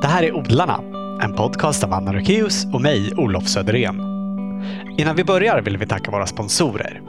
[0.00, 0.80] Det här är Odlarna,
[1.22, 4.00] en podcast av Anna Rökeus och mig, Olof Söderén.
[4.98, 7.00] Innan vi börjar vill vi tacka våra sponsorer.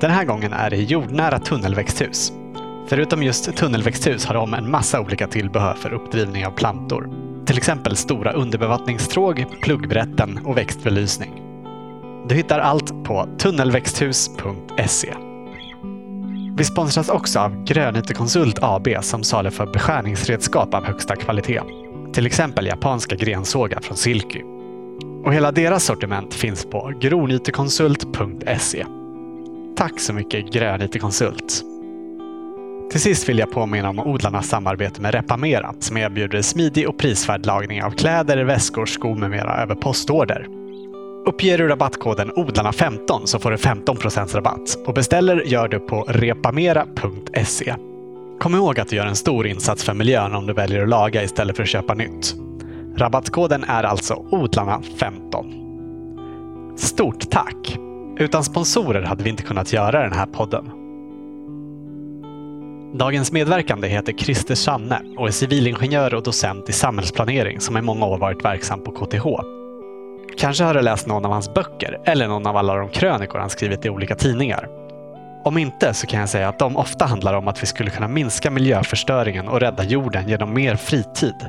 [0.00, 2.32] Den här gången är det jordnära tunnelväxthus.
[2.88, 7.10] Förutom just tunnelväxthus har de en massa olika tillbehör för uppdrivning av plantor.
[7.46, 11.42] Till exempel stora underbevattningstråg, pluggbrätten och växtbelysning.
[12.28, 15.14] Du hittar allt på tunnelväxthus.se.
[16.56, 21.60] Vi sponsras också av Grönytekonsult AB som saluför beskärningsredskap av högsta kvalitet.
[22.14, 24.42] Till exempel japanska grensågar från Silky.
[25.24, 28.86] Och hela deras sortiment finns på gronytekonsult.se.
[29.76, 31.62] Tack så mycket Grönytekonsult!
[32.90, 37.46] Till sist vill jag påminna om odlarnas samarbete med Repamera som erbjuder smidig och prisvärd
[37.46, 40.46] lagning av kläder, väskor, skor med mera över postorder.
[41.26, 47.74] Uppger du rabattkoden odlarna15 så får du 15% rabatt och beställer gör du på repamera.se.
[48.42, 51.22] Kom ihåg att du gör en stor insats för miljön om du väljer att laga
[51.22, 52.34] istället för att köpa nytt.
[52.96, 56.76] Rabattkoden är alltså odlarna15.
[56.76, 57.78] Stort tack!
[58.18, 60.70] Utan sponsorer hade vi inte kunnat göra den här podden.
[62.98, 68.06] Dagens medverkande heter Christer Sanne och är civilingenjör och docent i samhällsplanering som i många
[68.06, 69.26] år varit verksam på KTH.
[70.38, 73.50] Kanske har du läst någon av hans böcker eller någon av alla de krönikor han
[73.50, 74.81] skrivit i olika tidningar.
[75.44, 78.08] Om inte så kan jag säga att de ofta handlar om att vi skulle kunna
[78.08, 81.46] minska miljöförstöringen och rädda jorden genom mer fritid.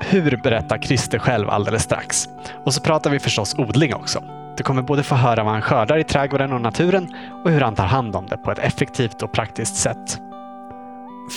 [0.00, 2.28] Hur berättar Christer själv alldeles strax.
[2.64, 4.22] Och så pratar vi förstås odling också.
[4.56, 7.74] Du kommer både få höra vad han skördar i trädgården och naturen och hur han
[7.74, 10.20] tar hand om det på ett effektivt och praktiskt sätt.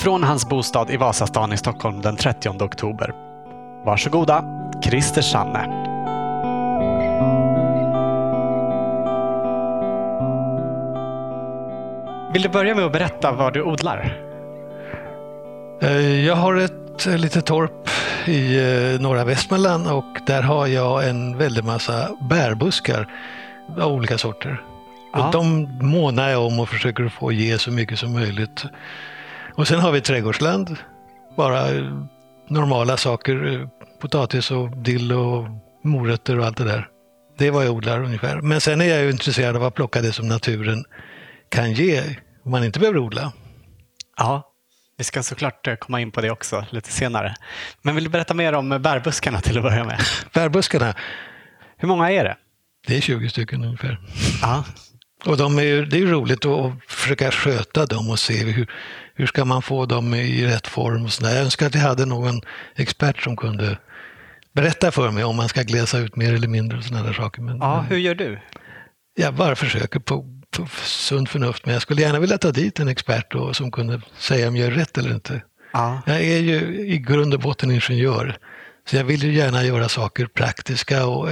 [0.02, 3.12] Från hans bostad i Vasastan i Stockholm den 30 oktober.
[3.84, 4.44] Varsågoda,
[4.82, 5.89] Christer Sanne.
[12.32, 14.16] Vill du börja med att berätta vad du odlar?
[16.26, 17.88] Jag har ett litet torp
[18.26, 18.58] i
[19.00, 23.12] norra Västmanland och där har jag en väldig massa bärbuskar
[23.78, 24.62] av olika sorter.
[25.12, 25.26] Ja.
[25.26, 28.64] Och de månar jag om och försöker få ge så mycket som möjligt.
[29.54, 30.76] Och sen har vi trädgårdsland,
[31.36, 31.64] bara
[32.48, 33.68] normala saker,
[34.00, 35.44] potatis och dill och
[35.84, 36.88] morötter och allt det där.
[37.38, 38.40] Det är vad jag odlar ungefär.
[38.40, 40.84] Men sen är jag ju intresserad av att plocka det som naturen
[41.50, 43.32] kan ge om man inte behöver odla.
[44.16, 44.52] Ja,
[44.96, 47.34] vi ska såklart eh, komma in på det också lite senare.
[47.82, 50.00] Men vill du berätta mer om bärbuskarna till att börja med?
[50.32, 50.94] Bärbuskarna?
[51.76, 52.36] Hur många är det?
[52.86, 54.00] Det är 20 stycken ungefär.
[54.42, 54.64] Ja.
[55.24, 58.70] Och de är det är roligt att försöka sköta dem och se hur,
[59.14, 61.04] hur ska man få dem i rätt form.
[61.04, 62.40] Och Jag önskar att jag hade någon
[62.76, 63.78] expert som kunde
[64.52, 67.42] berätta för mig om man ska glesa ut mer eller mindre och sådana där saker.
[67.42, 68.40] Men, ja, hur gör du?
[69.14, 70.39] Jag bara försöker på
[70.82, 74.48] sunt förnuft, men jag skulle gärna vilja ta dit en expert då, som kunde säga
[74.48, 75.42] om jag är rätt eller inte.
[75.72, 76.02] Ja.
[76.06, 78.38] Jag är ju i grund och botten ingenjör,
[78.84, 81.28] så jag vill ju gärna göra saker praktiska och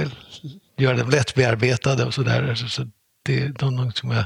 [0.77, 2.55] göra dem lättbearbetade och sådär.
[2.55, 2.87] Så
[3.25, 4.25] det är något som jag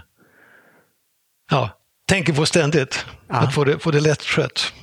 [1.52, 1.70] ja,
[2.08, 3.36] tänker på ständigt, ja.
[3.36, 4.74] att få det, få det lättskött.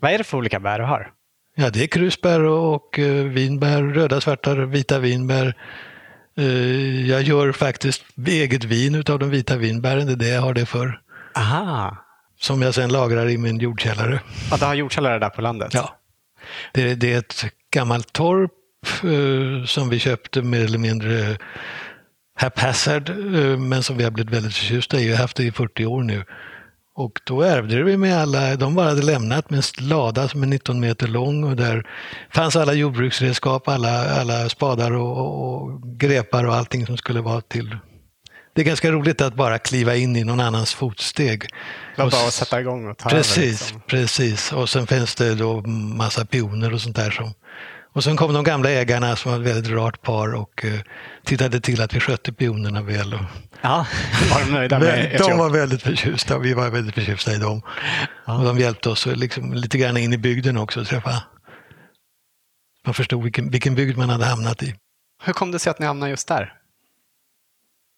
[0.00, 1.12] Vad är det för olika bär du har?
[1.54, 5.52] Ja, det är krusbär och, uh, vinbär, röda, svarta, vita vinbär, Eh,
[7.06, 10.66] jag gör faktiskt eget vin utav de vita vinbären, det är det jag har det
[10.66, 11.00] för.
[11.36, 11.96] Aha.
[12.38, 14.20] Som jag sen lagrar i min jordkällare.
[14.50, 15.74] Ja, du har jordkällare där på landet?
[15.74, 15.98] Ja.
[16.72, 18.52] Det, det är ett gammalt torp
[19.02, 21.38] eh, som vi köpte mer eller mindre
[22.38, 25.04] haphazard, eh, men som vi har blivit väldigt förtjusta i.
[25.06, 26.24] Vi har haft det i 40 år nu.
[26.98, 30.46] Och då ärvde vi med alla, de bara hade lämnat med en lada som är
[30.46, 31.86] 19 meter lång och där
[32.30, 37.76] fanns alla jordbruksredskap, alla, alla spadar och, och grepar och allting som skulle vara till.
[38.54, 41.40] Det är ganska roligt att bara kliva in i någon annans fotsteg.
[41.96, 43.80] Det var bara att sätta igång och ta Precis, över, liksom.
[43.86, 44.52] precis.
[44.52, 45.60] Och sen finns det då
[45.96, 47.34] massa pioner och sånt där som
[47.96, 50.80] och sen kom de gamla ägarna som var ett väldigt rart par och uh,
[51.24, 53.14] tittade till att vi skötte pionerna väl.
[53.14, 53.20] Och...
[53.60, 53.86] Ja,
[54.34, 57.62] var de nöjda med De var väldigt förtjusta och vi var väldigt förtjusta i dem.
[58.26, 58.38] Ja.
[58.38, 61.22] Och de hjälpte oss liksom, lite grann in i bygden också träffa.
[62.86, 64.74] Man förstod vilken, vilken bygd man hade hamnat i.
[65.24, 66.52] Hur kom det sig att ni hamnade just där?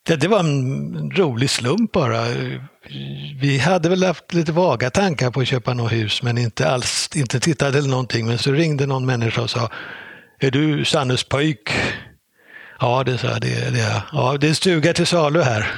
[0.08, 2.24] Ja, det var en rolig slump bara.
[3.40, 7.10] Vi hade väl haft lite vaga tankar på att köpa något hus men inte alls,
[7.14, 8.26] inte tittat eller någonting.
[8.26, 9.70] Men så ringde någon människa och sa,
[10.38, 11.70] är du Sannes pojk?
[12.80, 14.02] Ja, det sa jag, det, är jag.
[14.12, 15.70] Ja, det är stuga till salu här.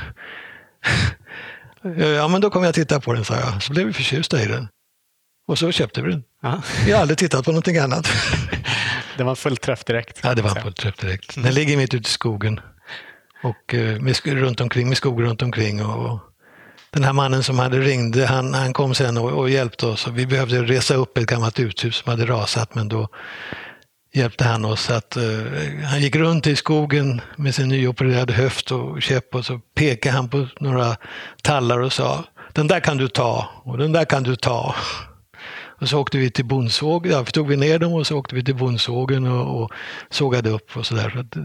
[2.17, 3.63] ja, men då kommer jag titta på den, sa jag.
[3.63, 4.69] Så blev vi förtjusta i den.
[5.47, 6.23] Och så köpte vi den.
[6.43, 6.63] Ja.
[6.87, 8.09] Vi har aldrig tittat på någonting annat.
[9.17, 10.21] det var en full träff direkt.
[10.23, 11.35] Ja, det var en full träff direkt.
[11.43, 12.61] Den ligger mitt ute i skogen.
[13.43, 15.85] Och eh, med, runt omkring, med skog runt omkring.
[15.85, 16.19] Och,
[16.93, 20.07] den här mannen som hade ringt, han, han kom sen och, och, hjälpte oss.
[20.07, 23.09] Och vi behövde resa upp ett gammalt uthus som hade rasat men då
[24.13, 29.03] hjälpte han oss att uh, han gick runt i skogen med sin nyopererade höft och
[29.03, 30.97] käpp och så pekade han på några
[31.43, 34.75] tallar och sa den där kan du ta och den där kan du ta.
[35.81, 38.45] Och så åkte vi till bondsågen, ja, tog vi ner dem och så åkte vi
[38.45, 39.73] till bondsågen och, och
[40.11, 41.11] sågade upp och sådär.
[41.11, 41.41] Så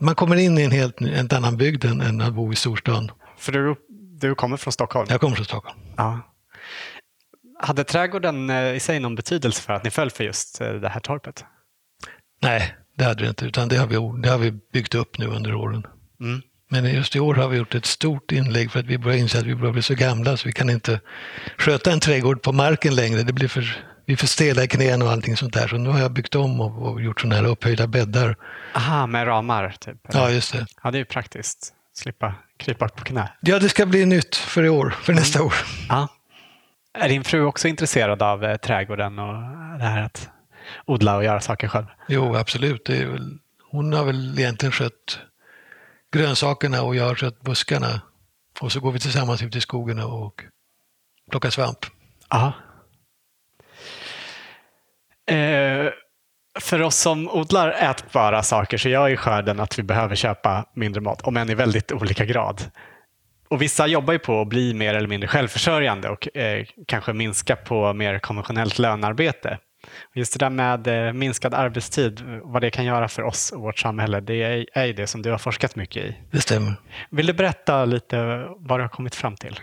[0.00, 3.10] man kommer in i en helt en annan bygd än, än att bo i storstan.
[3.38, 3.76] För du,
[4.20, 5.06] du kommer från Stockholm?
[5.10, 5.78] Jag kommer från Stockholm.
[5.96, 6.32] Ja.
[7.60, 10.88] Hade trädgården eh, i sig någon betydelse för att ni föll för just eh, det
[10.88, 11.44] här torpet?
[12.42, 15.26] Nej, det hade det inte, utan det har vi, det har vi byggt upp nu
[15.26, 15.86] under åren.
[16.20, 16.42] Mm.
[16.70, 19.38] Men just i år har vi gjort ett stort inlägg för att vi börjar inse
[19.38, 21.00] att vi börjar bli så gamla så vi kan inte
[21.58, 23.22] sköta en trädgård på marken längre.
[23.22, 25.68] Det blir för, vi för stela i knän och allting sånt där.
[25.68, 28.36] Så nu har jag byggt om och, och gjort sådana här upphöjda bäddar.
[28.74, 29.76] Aha, med ramar?
[29.80, 30.20] Typ, eller?
[30.20, 30.66] Ja, just det.
[30.82, 31.72] Ja, det är ju praktiskt.
[31.94, 33.32] Slippa krypa på knä.
[33.40, 35.54] Ja, det ska bli nytt för i år, för nästa år.
[35.88, 36.08] Ja.
[36.98, 39.34] Är din fru också intresserad av eh, trädgården och
[39.78, 40.28] det här att
[40.84, 41.86] odla och göra saker själv?
[42.08, 42.90] Jo, absolut.
[42.90, 43.38] Väl,
[43.70, 45.20] hon har väl egentligen skött
[46.12, 48.00] grönsakerna och jag har skött buskarna.
[48.60, 50.44] Och så går vi tillsammans ut i skogen och
[51.30, 51.78] plockar svamp.
[52.30, 52.52] Ja.
[55.26, 55.92] Eh,
[56.60, 61.00] för oss som odlar ätbara saker så gör ju skörden att vi behöver köpa mindre
[61.00, 62.62] mat, om än i väldigt olika grad.
[63.48, 67.56] Och Vissa jobbar ju på att bli mer eller mindre självförsörjande och eh, kanske minska
[67.56, 69.58] på mer konventionellt lönarbete.
[70.14, 73.78] Just det där med eh, minskad arbetstid, vad det kan göra för oss och vårt
[73.78, 76.16] samhälle, det är ju det som du har forskat mycket i.
[76.30, 76.74] Det stämmer.
[77.10, 79.60] Vill du berätta lite vad du har kommit fram till?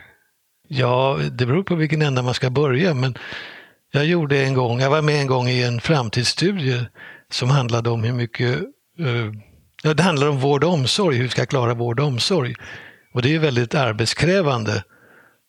[0.68, 2.94] Ja, det beror på vilken ända man ska börja.
[2.94, 3.18] Men
[3.94, 6.86] jag gjorde en gång, jag var med en gång i en framtidsstudie
[7.32, 8.60] som handlade om hur mycket
[9.00, 9.32] uh,
[9.84, 12.56] det handlar om vård och omsorg, hur vi ska klara vård och omsorg.
[13.14, 14.84] Och det är väldigt arbetskrävande.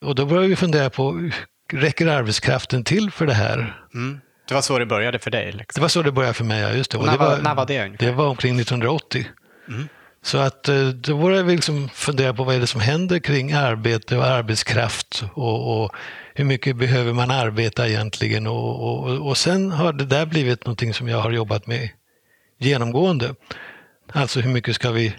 [0.05, 1.31] Och då började vi fundera på,
[1.73, 3.83] räcker arbetskraften till för det här?
[3.95, 4.21] Mm.
[4.49, 5.53] Det var så det började för dig?
[5.53, 5.81] Liksom.
[5.81, 6.73] Det var så det började för mig, ja.
[6.73, 6.99] Just det.
[6.99, 8.07] Och när, det var, när var det ungefär?
[8.07, 9.27] Det var omkring 1980.
[9.69, 9.89] Mm.
[10.23, 13.53] Så att eh, då började vi liksom fundera på vad är det som händer kring
[13.53, 15.95] arbete och arbetskraft och, och
[16.35, 18.47] hur mycket behöver man arbeta egentligen?
[18.47, 21.89] Och, och, och sen har det där blivit någonting som jag har jobbat med
[22.59, 23.35] genomgående.
[24.13, 25.15] Alltså hur mycket ska vi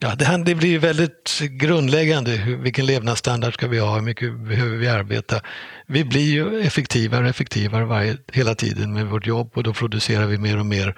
[0.00, 2.30] Ja, det, det blir väldigt grundläggande.
[2.30, 3.94] Hur, vilken levnadsstandard ska vi ha?
[3.94, 5.40] Hur mycket behöver vi arbeta?
[5.86, 10.26] Vi blir ju effektivare och effektivare varje, hela tiden med vårt jobb och då producerar
[10.26, 10.94] vi mer och mer.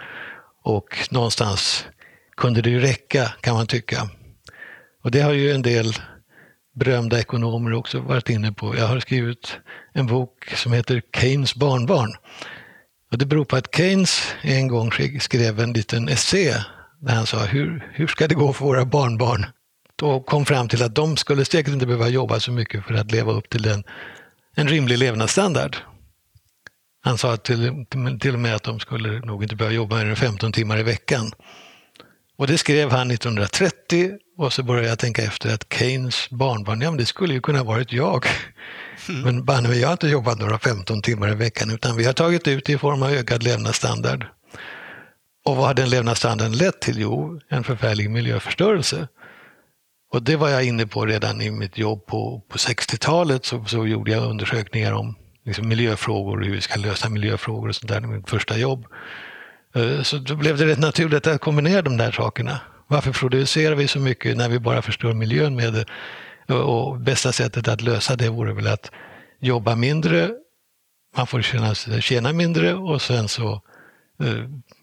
[0.62, 1.87] Och någonstans
[2.37, 4.11] kunde det ju räcka kan man tycka.
[5.03, 5.94] Och det har ju en del
[6.75, 8.77] berömda ekonomer också varit inne på.
[8.77, 9.59] Jag har skrivit
[9.93, 12.11] en bok som heter Keynes barnbarn.
[13.13, 14.91] Och det beror på att Keynes en gång
[15.21, 16.67] skrev en liten essä
[17.01, 19.47] där han sa hur, hur ska det gå för våra barnbarn?
[20.03, 23.13] Och kom fram till att de skulle säkert inte behöva jobba så mycket för att
[23.13, 23.85] leva upp till en,
[24.57, 25.77] en rimlig levnadsstandard.
[27.03, 27.87] Han sa till,
[28.21, 30.83] till och med att de skulle nog inte behöva jobba mer än 15 timmar i
[30.83, 31.33] veckan.
[32.41, 36.91] Och det skrev han 1930 och så började jag tänka efter att Keynes barnbarn, ja
[36.91, 38.27] men det skulle ju kunna varit jag.
[39.09, 39.23] Mm.
[39.23, 42.49] Men banne jag har inte jobbat några 15 timmar i veckan utan vi har tagit
[42.49, 44.27] ut det i form av ökad levnadsstandard.
[45.45, 47.01] Och vad har den levnadsstandarden lett till?
[47.01, 49.09] Jo, en förfärlig miljöförstörelse.
[50.13, 53.45] Och det var jag inne på redan i mitt jobb på, på 60-talet.
[53.45, 55.15] Så, så gjorde jag undersökningar om
[55.45, 58.87] liksom, miljöfrågor och hur vi ska lösa miljöfrågor och sånt där i mitt första jobb.
[59.75, 62.61] Eh, så då blev det rätt naturligt att kombinera de där sakerna.
[62.87, 65.85] Varför producerar vi så mycket när vi bara förstör miljön med det?
[66.55, 68.91] Och bästa sättet att lösa det vore väl att
[69.41, 70.31] jobba mindre,
[71.17, 73.62] man får tjäna, tjäna mindre och sen så
[74.23, 74.35] eh,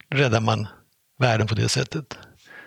[0.10, 0.67] räddar man
[1.20, 2.17] världen på det sättet.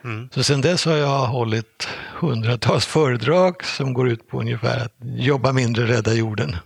[0.05, 0.29] Mm.
[0.35, 1.89] Så sen dess har jag hållit
[2.21, 6.57] hundratals föredrag som går ut på ungefär att jobba mindre, rädda jorden.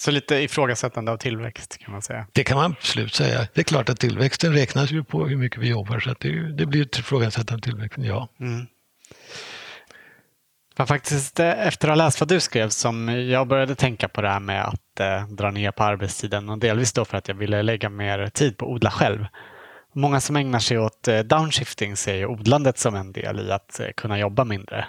[0.00, 2.26] Så lite ifrågasättande av tillväxt kan man säga?
[2.32, 3.46] Det kan man absolut säga.
[3.54, 6.52] Det är klart att tillväxten räknas ju på hur mycket vi jobbar så att det,
[6.52, 8.28] det blir ett ifrågasättande av tillväxten, ja.
[8.40, 8.66] Mm.
[10.68, 14.08] Det var faktiskt eh, efter att ha läst vad du skrev som jag började tänka
[14.08, 17.28] på det här med att eh, dra ner på arbetstiden och delvis då för att
[17.28, 19.26] jag ville lägga mer tid på att odla själv.
[19.94, 23.86] Många som ägnar sig åt eh, downshifting ser odlandet som en del i att eh,
[23.96, 24.86] kunna jobba mindre.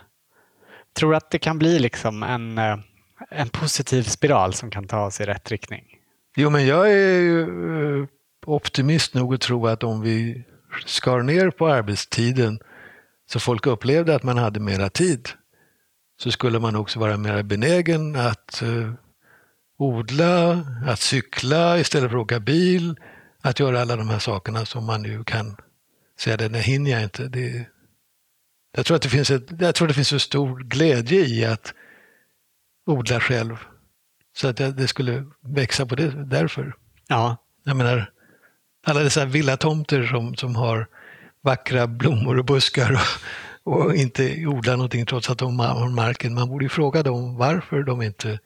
[0.93, 2.57] Tror du att det kan bli liksom en,
[3.29, 5.85] en positiv spiral som kan ta oss i rätt riktning?
[6.35, 7.41] Jo, men jag är ju
[8.01, 8.07] eh,
[8.45, 10.43] optimist nog att tro att om vi
[10.85, 12.59] skar ner på arbetstiden
[13.31, 15.29] så folk upplevde att man hade mera tid
[16.21, 18.93] så skulle man också vara mer benägen att eh,
[19.77, 22.95] odla, att cykla istället för att åka bil,
[23.41, 25.55] att göra alla de här sakerna som man nu kan
[26.19, 27.27] säga, det hinner jag inte.
[27.27, 27.65] Det,
[28.71, 31.73] jag, tror att det finns ett, jag tror det finns en stor glädje i att
[32.89, 33.57] odla själv.
[34.37, 36.75] Så att det skulle växa på det därför.
[37.07, 37.37] Ja.
[37.63, 38.11] Jag menar,
[38.87, 40.87] alla dessa villatomter som, som har
[41.41, 42.91] vackra blommor och buskar
[43.63, 46.33] och, och inte odlar någonting trots att de har marken.
[46.33, 48.39] Man borde ju fråga dem varför de inte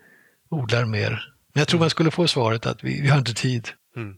[0.50, 1.34] odlar mer.
[1.54, 3.70] Men jag tror man skulle få svaret att vi, vi har inte tid.
[3.96, 4.16] Mm.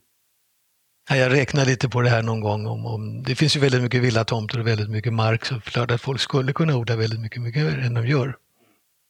[1.09, 2.67] Jag räknar lite på det här någon gång.
[2.67, 6.01] Om, om, det finns ju väldigt mycket villatomter och väldigt mycket mark så klart att
[6.01, 8.35] folk skulle kunna odla väldigt mycket mer än de gör.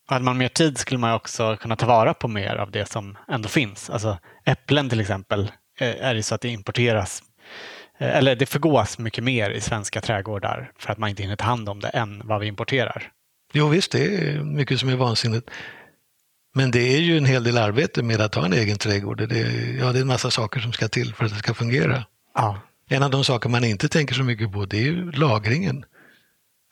[0.08, 3.18] Hade man mer tid skulle man också kunna ta vara på mer av det som
[3.28, 3.90] ändå finns.
[3.90, 7.24] Alltså äpplen till exempel eh, är det så att det importeras
[8.00, 11.46] eh, eller det förgås mycket mer i svenska trädgårdar för att man inte hinner ta
[11.46, 13.12] hand om det än vad vi importerar.
[13.54, 15.50] Jo visst, det är mycket som är vansinnigt.
[16.56, 19.30] Men det är ju en hel del arbete med att ha en egen trädgård.
[19.30, 21.54] Det är, ja, det är en massa saker som ska till för att det ska
[21.54, 22.06] fungera.
[22.36, 22.62] Ja.
[22.90, 25.86] En av de saker man inte tänker så mycket på det är ju lagringen.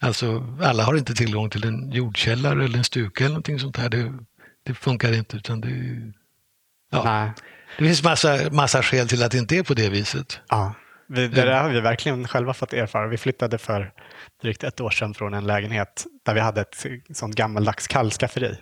[0.03, 3.89] Alltså, alla har inte tillgång till en jordkällare eller en stuga eller någonting sånt här.
[3.89, 4.13] Det,
[4.63, 5.37] det funkar inte.
[5.37, 5.69] utan det,
[6.91, 7.03] ja.
[7.03, 7.31] Nej.
[7.77, 10.39] det finns massa, massa skäl till att det inte är på det viset.
[10.49, 10.73] Ja.
[11.07, 13.07] Vi, det där har vi verkligen själva fått erfara.
[13.07, 13.93] Vi flyttade för
[14.41, 18.57] drygt ett år sedan från en lägenhet där vi hade ett sånt gammaldags kallskafferi.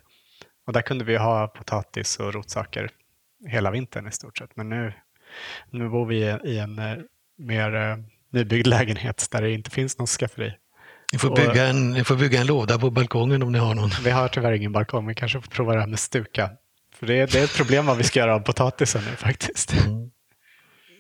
[0.67, 2.89] Och där kunde vi ha potatis och rotsaker
[3.47, 4.55] hela vintern i stort sett.
[4.55, 4.93] Men nu,
[5.69, 6.97] nu bor vi i en eh,
[7.37, 7.97] mer eh,
[8.31, 10.53] nybyggd lägenhet där det inte finns något skafferi.
[11.11, 13.89] Ni får, bygga en, ni får bygga en låda på balkongen om ni har någon.
[14.03, 16.49] Vi har tyvärr ingen balkong, men kanske får prova det här med stuka.
[16.95, 19.73] För det är, det är ett problem vad vi ska göra av potatisen nu faktiskt.
[19.73, 20.11] Mm.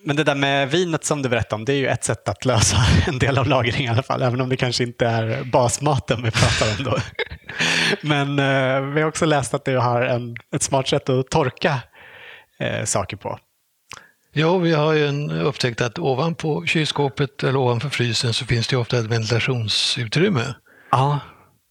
[0.05, 2.45] Men det där med vinet som du berättade om, det är ju ett sätt att
[2.45, 2.77] lösa
[3.07, 6.31] en del av lagring i alla fall, även om det kanske inte är basmaten vi
[6.31, 6.97] pratar om då.
[8.01, 11.79] Men eh, vi har också läst att du har en, ett smart sätt att torka
[12.59, 13.39] eh, saker på.
[14.33, 18.77] Ja, vi har ju en, upptäckt att ovanpå kylskåpet eller ovanför frysen så finns det
[18.77, 20.55] ofta ett ventilationsutrymme.
[20.91, 21.19] Ja.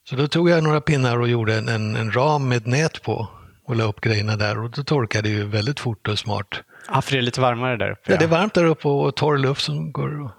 [0.09, 3.03] Så då tog jag några pinnar och gjorde en, en, en ram med ett nät
[3.03, 3.29] på
[3.65, 6.63] och la upp grejerna där och då torkade det ju väldigt fort och smart.
[6.89, 8.01] Ja, för det är lite varmare där uppe.
[8.07, 10.33] Ja, ja det är varmt där uppe och torr luft som går.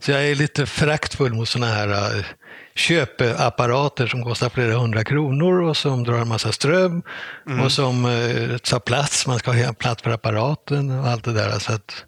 [0.00, 2.24] Så jag är lite föraktfull mot sådana här äh,
[2.74, 7.02] köpapparater som kostar flera hundra kronor och som drar en massa ström
[7.46, 7.60] mm.
[7.60, 9.26] och som eh, tar plats.
[9.26, 11.58] Man ska ha plats för apparaten och allt det där.
[11.58, 12.04] Så att,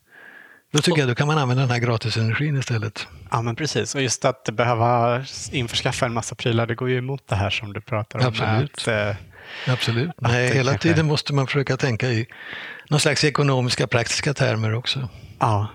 [0.73, 3.07] då tycker och, jag då kan man använda den här gratisenergin istället.
[3.31, 3.95] Ja, men precis.
[3.95, 5.23] Och just att behöva
[5.53, 8.27] införskaffa en massa prylar, det går ju emot det här som du pratar om.
[8.27, 8.79] Absolut.
[8.79, 9.17] Att, eh,
[9.73, 10.11] Absolut.
[10.19, 10.89] Nej, hela kanske...
[10.89, 12.27] tiden måste man försöka tänka i
[12.91, 15.09] någon slags ekonomiska, praktiska termer också.
[15.39, 15.69] Ja.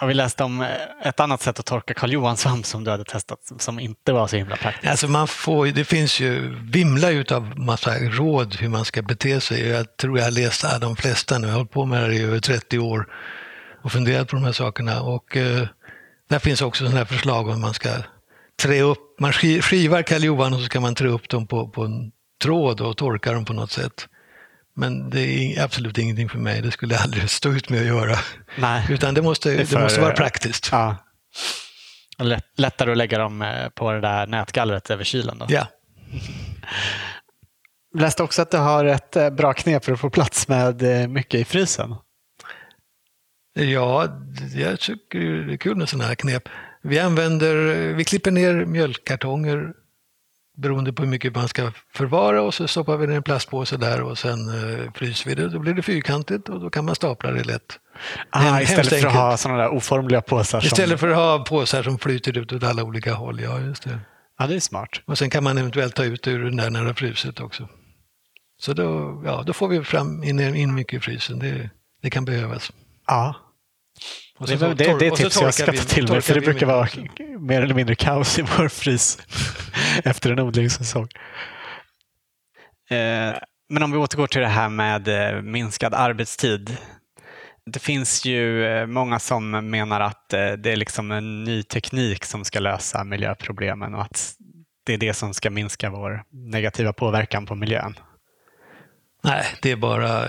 [0.00, 0.68] Har vi läste om eh,
[1.02, 4.36] ett annat sätt att torka Karl Johan-svamp som du hade testat som inte var så
[4.36, 4.90] himla praktiskt.
[4.90, 9.68] Alltså man får, det finns ju vimla av massa råd hur man ska bete sig.
[9.68, 11.46] Jag tror jag har läst de flesta nu.
[11.46, 13.06] Jag har hållit på med det här i över 30 år
[13.82, 15.02] och funderat på de här sakerna.
[15.02, 15.68] Och eh,
[16.30, 17.90] där finns också sådana här förslag om man ska
[18.62, 21.84] trä upp, man skivar Karl Johan och så ska man trä upp dem på, på
[21.84, 24.08] en tråd och torka dem på något sätt.
[24.80, 26.62] Men det är absolut ingenting för mig.
[26.62, 28.16] Det skulle jag aldrig stå ut med att göra.
[28.58, 30.68] Nej, Utan det måste, det, för, det måste vara praktiskt.
[30.72, 30.96] Ja.
[32.56, 35.38] lättare att lägga dem eh, på det där nätgallret över kylen.
[35.38, 35.46] Då.
[35.48, 35.66] Ja.
[37.92, 40.82] Jag läste också att du har ett eh, bra knep för att få plats med
[40.82, 41.94] eh, mycket i frysen.
[43.54, 44.08] Ja,
[44.54, 46.48] jag tycker det är kul med sådana här knep.
[46.82, 47.54] Vi använder,
[47.94, 49.72] vi klipper ner mjölkkartonger
[50.60, 54.02] beroende på hur mycket man ska förvara och så stoppar vi ner en plastpåse där
[54.02, 55.48] och sen eh, fryser vi det.
[55.48, 57.78] Då blir det fyrkantigt och då kan man stapla det lätt.
[58.30, 60.64] Ah, istället för att ha sådana där oformliga påsar?
[60.64, 60.98] Istället som...
[60.98, 63.98] för att ha påsar som flyter ut åt alla olika håll, ja just det.
[64.38, 65.00] Ja, det är smart.
[65.06, 67.68] Och sen kan man eventuellt ta ut ur den där när det har frusit också.
[68.60, 71.70] Så då, ja, då får vi fram in, in mycket i frysen, det,
[72.02, 72.72] det kan behövas.
[73.06, 73.34] Ja,
[74.38, 76.66] och så, det, det, det är tips jag ska ta till mig, för det brukar
[76.66, 76.88] vara
[77.38, 79.18] mer eller mindre kaos i vår frys
[80.04, 81.08] efter en odlingssäsong.
[82.90, 83.34] Eh,
[83.68, 86.76] men om vi återgår till det här med eh, minskad arbetstid.
[87.66, 92.44] Det finns ju eh, många som menar att det är liksom en ny teknik som
[92.44, 94.34] ska lösa miljöproblemen och att
[94.86, 97.94] det är det som ska minska vår negativa påverkan på miljön.
[99.22, 100.26] Nej, det är bara,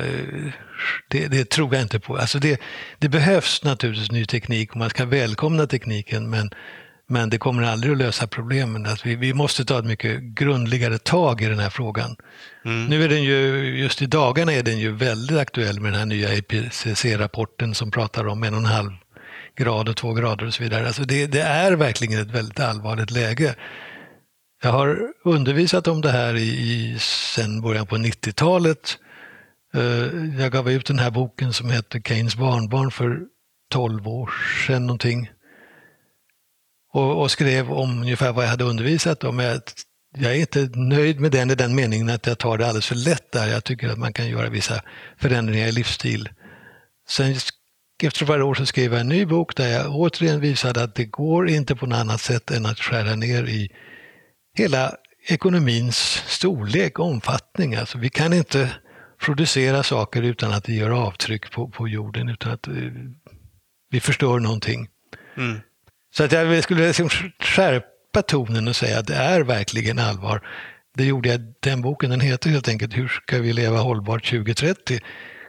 [1.10, 2.18] det, det, tror jag inte på.
[2.18, 2.62] Alltså det,
[3.00, 6.50] det behövs naturligtvis ny teknik och man ska välkomna tekniken men,
[7.12, 8.86] men det kommer aldrig att lösa problemen.
[8.86, 12.16] Alltså vi, vi måste ta ett mycket grundligare tag i den här frågan.
[12.66, 12.86] Mm.
[12.86, 13.38] Nu är den ju,
[13.80, 18.28] just i dagarna är den ju väldigt aktuell med den här nya IPCC-rapporten som pratar
[18.28, 18.92] om en och en halv
[19.58, 20.88] grad och två grader och så vidare.
[20.88, 23.56] Alltså det, det är verkligen ett väldigt allvarligt läge.
[24.64, 28.98] Jag har undervisat om det här i, i sen början på 90-talet.
[29.74, 33.20] Eh, jag gav ut den här boken som heter Keynes barnbarn för
[33.72, 34.32] 12 år
[34.68, 35.30] sedan någonting.
[36.94, 39.40] Och, och skrev om ungefär vad jag hade undervisat om.
[39.40, 39.62] Jag,
[40.18, 42.96] jag är inte nöjd med den i den meningen att jag tar det alldeles för
[42.96, 43.48] lätt där.
[43.48, 44.82] Jag tycker att man kan göra vissa
[45.18, 46.30] förändringar i livsstil.
[47.10, 47.36] Sen
[48.04, 51.06] efter några år så skrev jag en ny bok där jag återigen visade att det
[51.06, 53.70] går inte på något annat sätt än att skära ner i
[54.58, 54.96] hela
[55.28, 57.76] ekonomins storlek och omfattning.
[57.76, 58.76] Alltså vi kan inte
[59.26, 62.74] producera saker utan att det gör avtryck på, på jorden, utan att eh,
[63.90, 64.88] vi förstör någonting.
[65.38, 65.60] Mm.
[66.14, 70.48] Så att jag skulle liksom skärpa tonen och säga att det är verkligen allvar.
[70.96, 75.00] Det gjorde jag den boken, den heter helt enkelt Hur ska vi leva hållbart 2030?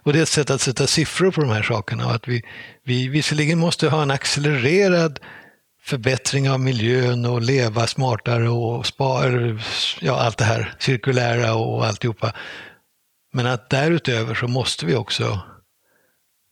[0.05, 2.43] Och det är ett sätt att sätta siffror på de här sakerna och att vi,
[2.85, 5.21] vi visserligen måste ha en accelererad
[5.83, 9.59] förbättring av miljön och leva smartare och spara,
[10.01, 12.33] ja allt det här cirkulära och alltihopa.
[13.33, 15.41] Men att därutöver så måste vi också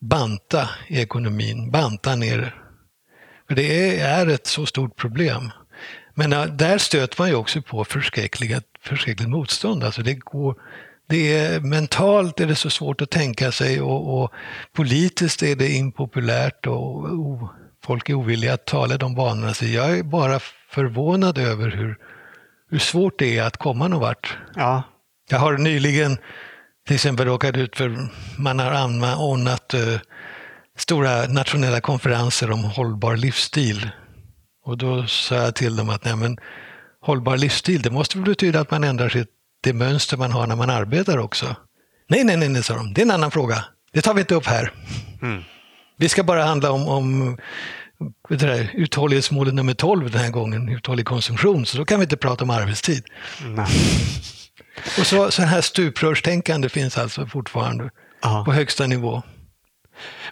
[0.00, 2.59] banta i ekonomin, banta ner.
[3.50, 5.50] För det är ett så stort problem.
[6.14, 9.84] Men där stöter man ju också på förskräckligt motstånd.
[9.84, 10.54] Alltså det, går,
[11.08, 14.32] det är, mentalt är det så svårt att tänka sig och, och
[14.72, 17.48] politiskt är det impopulärt och, och
[17.84, 19.54] folk är ovilliga att tala de banorna.
[19.54, 20.40] Så jag är bara
[20.70, 21.96] förvånad över hur,
[22.70, 24.38] hur svårt det är att komma någon vart.
[24.54, 24.82] Ja.
[25.30, 26.18] Jag har nyligen
[26.86, 29.98] till exempel råkat ut för, man har anordnat uh,
[30.80, 33.90] stora nationella konferenser om hållbar livsstil.
[34.64, 36.38] Och då sa jag till dem att nej, men,
[37.00, 39.28] hållbar livsstil, det måste väl betyda att man ändrar sitt,
[39.62, 41.56] det mönster man har när man arbetar också.
[42.08, 42.92] Nej, nej, nej, nej, sa de.
[42.92, 43.64] Det är en annan fråga.
[43.92, 44.72] Det tar vi inte upp här.
[45.22, 45.42] Mm.
[45.98, 47.38] Det ska bara handla om, om
[48.28, 52.44] det uthållighetsmålet nummer 12 den här gången, uthållig konsumtion, så då kan vi inte prata
[52.44, 53.04] om arbetstid.
[53.44, 53.66] Nej.
[54.98, 57.90] Och så, så här stuprörstänkande finns alltså fortfarande
[58.22, 58.44] Aha.
[58.44, 59.22] på högsta nivå.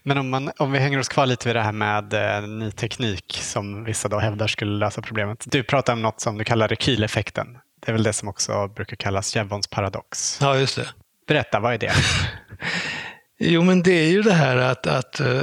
[0.03, 2.71] Men om, man, om vi hänger oss kvar lite vid det här med eh, ny
[2.71, 5.45] teknik som vissa då hävdar skulle lösa problemet.
[5.47, 7.59] Du pratar om något som du kallar rekyleffekten.
[7.87, 10.39] Det är väl det som också brukar kallas Jevons paradox.
[10.41, 10.89] Ja, just det.
[11.27, 11.93] Berätta, vad är det?
[13.39, 15.43] jo, men det är ju det här att, att uh,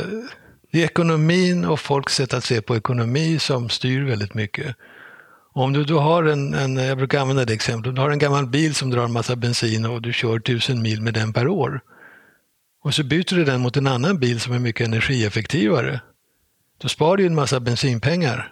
[0.71, 4.75] det är ekonomin och folks sätt att se på ekonomi som styr väldigt mycket.
[5.53, 8.47] Om du, du har en, en, jag brukar använda det exemplet, du har en gammal
[8.47, 11.81] bil som drar en massa bensin och du kör tusen mil med den per år.
[12.85, 15.99] Och så byter du den mot en annan bil som är mycket energieffektivare.
[16.81, 18.51] Då sparar du en massa bensinpengar.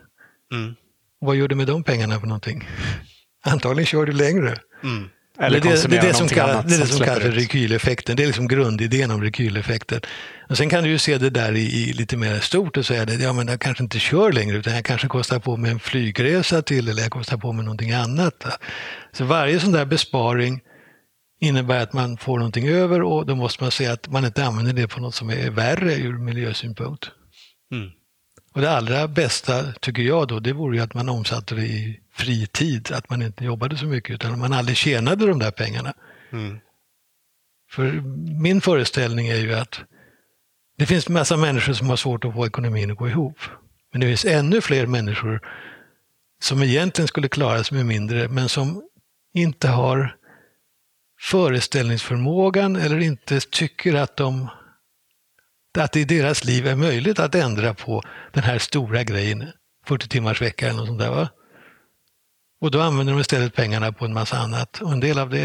[0.54, 0.76] Mm.
[1.22, 2.70] Och vad gör du med de pengarna för någonting?
[3.44, 4.58] Antagligen kör du längre.
[4.84, 5.10] Mm.
[5.40, 8.16] Eller det, det, det, är det som kallas, det är det som kallas rekyleffekten.
[8.16, 10.02] Det är liksom grundidén om rekyleffekten.
[10.50, 13.04] Och sen kan du ju se det där i, i lite mer stort och säga
[13.04, 15.80] att ja, men jag kanske inte kör längre utan jag kanske kostar på mig en
[15.80, 18.46] flygresa till eller jag kostar på mig någonting annat.
[19.12, 20.62] Så varje sån där besparing
[21.44, 24.74] innebär att man får någonting över och då måste man se att man inte använder
[24.74, 27.12] det på något som är värre ur miljösynpunkt.
[27.72, 27.90] Mm.
[28.54, 32.00] Och det allra bästa tycker jag då, det vore ju att man omsatte det i
[32.14, 35.94] fritid, att man inte jobbade så mycket utan man aldrig tjänade de där pengarna.
[36.32, 36.60] Mm.
[37.72, 37.92] För
[38.42, 39.80] min föreställning är ju att
[40.78, 43.38] det finns massa människor som har svårt att få ekonomin att gå ihop.
[43.92, 45.42] Men det finns ännu fler människor
[46.42, 48.84] som egentligen skulle klara sig med mindre, men som
[49.34, 50.16] inte har
[51.24, 54.50] föreställningsförmågan eller inte tycker att, de,
[55.78, 59.52] att det i deras liv är möjligt att ändra på den här stora grejen,
[59.86, 61.10] 40 timmars vecka eller något sånt där.
[61.10, 61.30] Va?
[62.62, 64.82] Och då använder de istället pengarna på en massa annat.
[64.82, 65.40] Och en del av det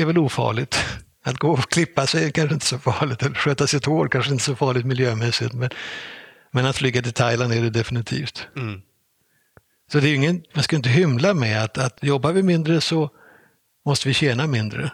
[0.00, 0.78] är väl ofarligt.
[1.24, 4.32] Att gå och klippa sig är kanske inte så farligt, eller sköta sitt hår kanske
[4.32, 5.54] inte så farligt miljömässigt.
[5.54, 5.70] Men,
[6.50, 8.48] men att flyga till Thailand är det definitivt.
[8.56, 8.80] Mm.
[9.92, 13.10] Så det är ingen, man ska inte hymla med att, att jobbar vi mindre så
[13.86, 14.90] måste vi tjäna mindre.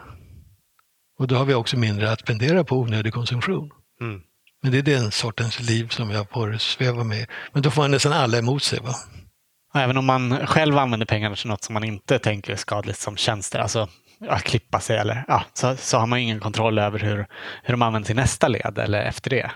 [1.19, 3.71] Och då har vi också mindre att spendera på onödig konsumtion.
[4.01, 4.21] Mm.
[4.61, 7.27] Men det är den sortens liv som jag får sväva med.
[7.53, 8.79] Men då får man nästan alla emot sig.
[8.79, 8.93] Va?
[9.75, 13.17] Även om man själv använder pengarna till något som man inte tänker är skadligt som
[13.17, 13.87] tjänster, alltså
[14.29, 17.17] att klippa sig eller ja, så, så har man ingen kontroll över hur,
[17.63, 19.51] hur de används i nästa led eller efter det.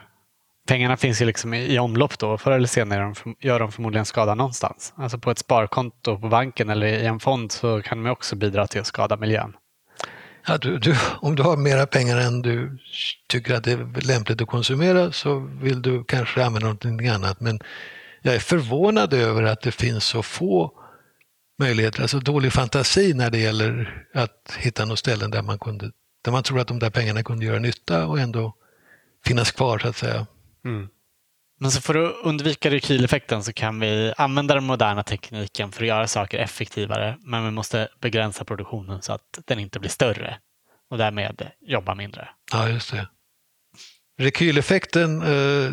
[0.67, 2.37] Pengarna finns ju liksom i, i omlopp då.
[2.37, 4.93] Förr eller senare gör de förmodligen skada någonstans.
[4.97, 8.67] Alltså på ett sparkonto på banken eller i en fond så kan de också bidra
[8.67, 9.53] till att skada miljön.
[10.49, 12.77] Ja, du, du, om du har mera pengar än du
[13.27, 17.39] tycker att det är lämpligt att konsumera så vill du kanske använda någonting annat.
[17.39, 17.59] Men
[18.21, 20.71] jag är förvånad över att det finns så få
[21.59, 25.91] möjligheter, alltså dålig fantasi när det gäller att hitta något ställen där man, kunde,
[26.23, 28.55] där man tror att de där pengarna kunde göra nytta och ändå
[29.25, 30.27] finnas kvar så att säga.
[30.65, 30.87] Mm.
[31.61, 35.87] Men så för att undvika rekyleffekten så kan vi använda den moderna tekniken för att
[35.87, 40.37] göra saker effektivare, men vi måste begränsa produktionen så att den inte blir större
[40.89, 42.29] och därmed jobba mindre.
[42.51, 43.07] Ja, just det.
[44.17, 45.71] Rekyleffekten eh,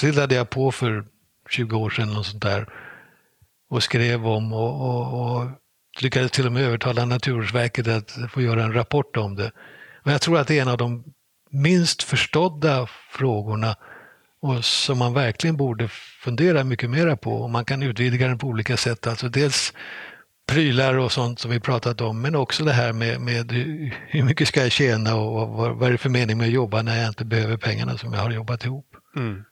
[0.00, 1.04] trillade jag på för
[1.50, 2.68] 20 år sedan och sånt där
[3.70, 5.50] och skrev om och, och, och
[6.00, 9.52] lyckades till och med övertala Naturvårdsverket att få göra en rapport om det.
[10.02, 11.04] Men jag tror att det är en av de
[11.50, 13.76] minst förstådda frågorna
[14.46, 15.88] och som man verkligen borde
[16.24, 17.32] fundera mycket mera på.
[17.32, 19.06] Och man kan utvidga den på olika sätt.
[19.06, 19.72] Alltså dels
[20.46, 23.52] prylar och sånt som vi pratat om, men också det här med, med
[24.06, 26.82] hur mycket ska jag tjäna och vad, vad är det för mening med att jobba
[26.82, 28.86] när jag inte behöver pengarna som jag har jobbat ihop.
[29.16, 29.44] Mm.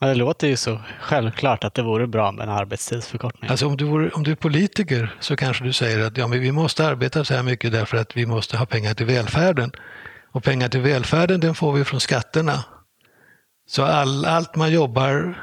[0.00, 3.50] Det låter ju så självklart att det vore bra med en arbetstidsförkortning.
[3.50, 6.40] Alltså om du, vore, om du är politiker så kanske du säger att ja, men
[6.40, 9.72] vi måste arbeta så här mycket därför att vi måste ha pengar till välfärden.
[10.32, 12.64] Och pengar till välfärden den får vi från skatterna.
[13.68, 15.38] Så all, allt man jobbar,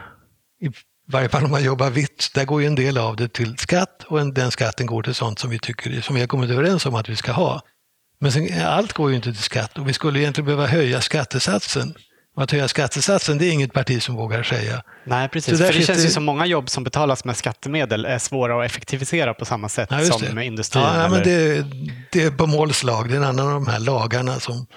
[0.62, 0.70] i
[1.08, 4.04] varje fall om man jobbar vitt, där går ju en del av det till skatt
[4.08, 6.86] och en, den skatten går till sånt som vi, tycker, som vi har kommit överens
[6.86, 7.62] om att vi ska ha.
[8.20, 11.94] Men sen, allt går ju inte till skatt och vi skulle egentligen behöva höja skattesatsen.
[12.36, 14.84] Och att höja skattesatsen, det är inget parti som vågar säga.
[15.04, 15.60] Nej, precis.
[15.60, 19.34] För det känns ju som många jobb som betalas med skattemedel är svåra att effektivisera
[19.34, 20.84] på samma sätt ja, som med industrin.
[20.84, 21.66] Ja, ja men det,
[22.12, 23.10] det, är på målslag.
[23.10, 24.68] Det är en annan av de här lagarna som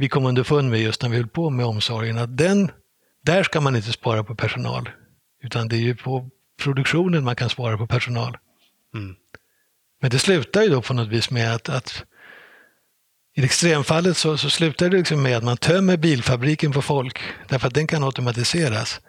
[0.00, 2.18] vi kom underfund med just när vi höll på med omsorgen.
[2.18, 2.70] Att den,
[3.24, 4.88] där ska man inte spara på personal.
[5.42, 6.30] Utan det är ju på
[6.62, 8.36] produktionen man kan spara på personal.
[8.94, 9.16] Mm.
[10.00, 12.04] Men det slutar ju då på något vis med att, att
[13.36, 17.66] i extremfallet så, så slutar det liksom med att man tömmer bilfabriken på folk därför
[17.68, 19.00] att den kan automatiseras.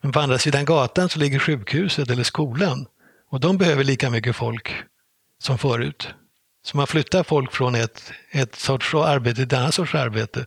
[0.00, 2.86] Men på andra sidan gatan så ligger sjukhuset eller skolan
[3.30, 4.74] och de behöver lika mycket folk
[5.38, 6.14] som förut.
[6.62, 10.46] Så man flyttar folk från ett, ett sorts arbete till ett annat sorts arbete.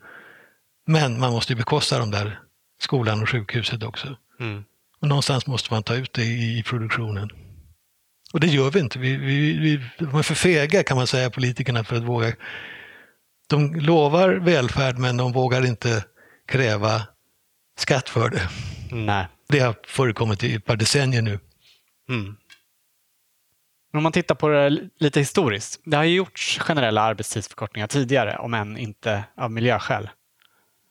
[0.86, 2.40] Men man måste bekosta de där
[2.80, 4.18] skolan och sjukhuset också.
[4.40, 4.64] Mm.
[5.00, 7.30] Och någonstans måste man ta ut det i, i produktionen.
[8.34, 9.00] Och det gör vi inte.
[9.00, 12.36] Vi, vi, vi, de är för fega kan man säga, politikerna, för att våga.
[13.48, 16.06] De lovar välfärd men de vågar inte
[16.48, 17.02] kräva
[17.78, 18.50] skatt för det.
[18.92, 19.28] Nej.
[19.50, 21.40] Det har förekommit i ett par decennier nu.
[22.10, 22.36] Mm
[23.98, 25.82] om man tittar på det lite historiskt.
[25.84, 30.10] Det har ju gjorts generella arbetstidsförkortningar tidigare, om än inte av miljöskäl.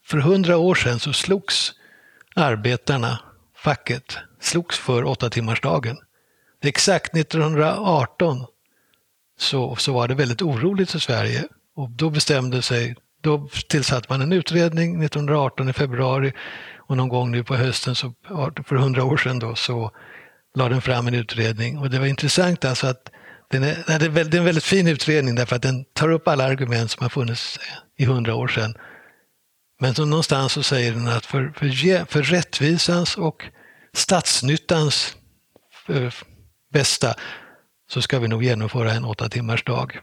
[0.05, 1.73] För hundra år sedan så slogs
[2.35, 3.19] arbetarna
[3.57, 5.97] facket slogs för åtta timmarsdagen.
[6.63, 8.47] Exakt 1918
[9.39, 14.23] så, så var det väldigt oroligt i Sverige och då bestämde sig, då tillsatte man
[14.23, 16.33] en utredning 1918 i februari
[16.77, 18.15] och någon gång nu på hösten, så,
[18.67, 19.91] för hundra år sedan då, så
[20.55, 23.11] lade den fram en utredning och det var intressant alltså att
[23.51, 26.91] den är, det är en väldigt fin utredning därför att den tar upp alla argument
[26.91, 28.75] som har funnits eh, i hundra år sedan
[29.81, 33.45] men som någonstans så säger den att för, för, för rättvisans och
[33.95, 35.17] statsnyttans
[35.89, 36.13] eh,
[36.73, 37.15] bästa
[37.91, 39.99] så ska vi nog genomföra en åtta timmars dag.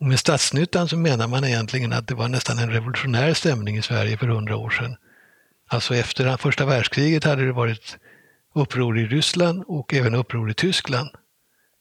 [0.00, 3.82] Och med statsnyttan så menar man egentligen att det var nästan en revolutionär stämning i
[3.82, 4.96] Sverige för hundra år sedan.
[5.68, 7.98] Alltså efter första världskriget hade det varit
[8.54, 11.10] uppror i Ryssland och även uppror i Tyskland.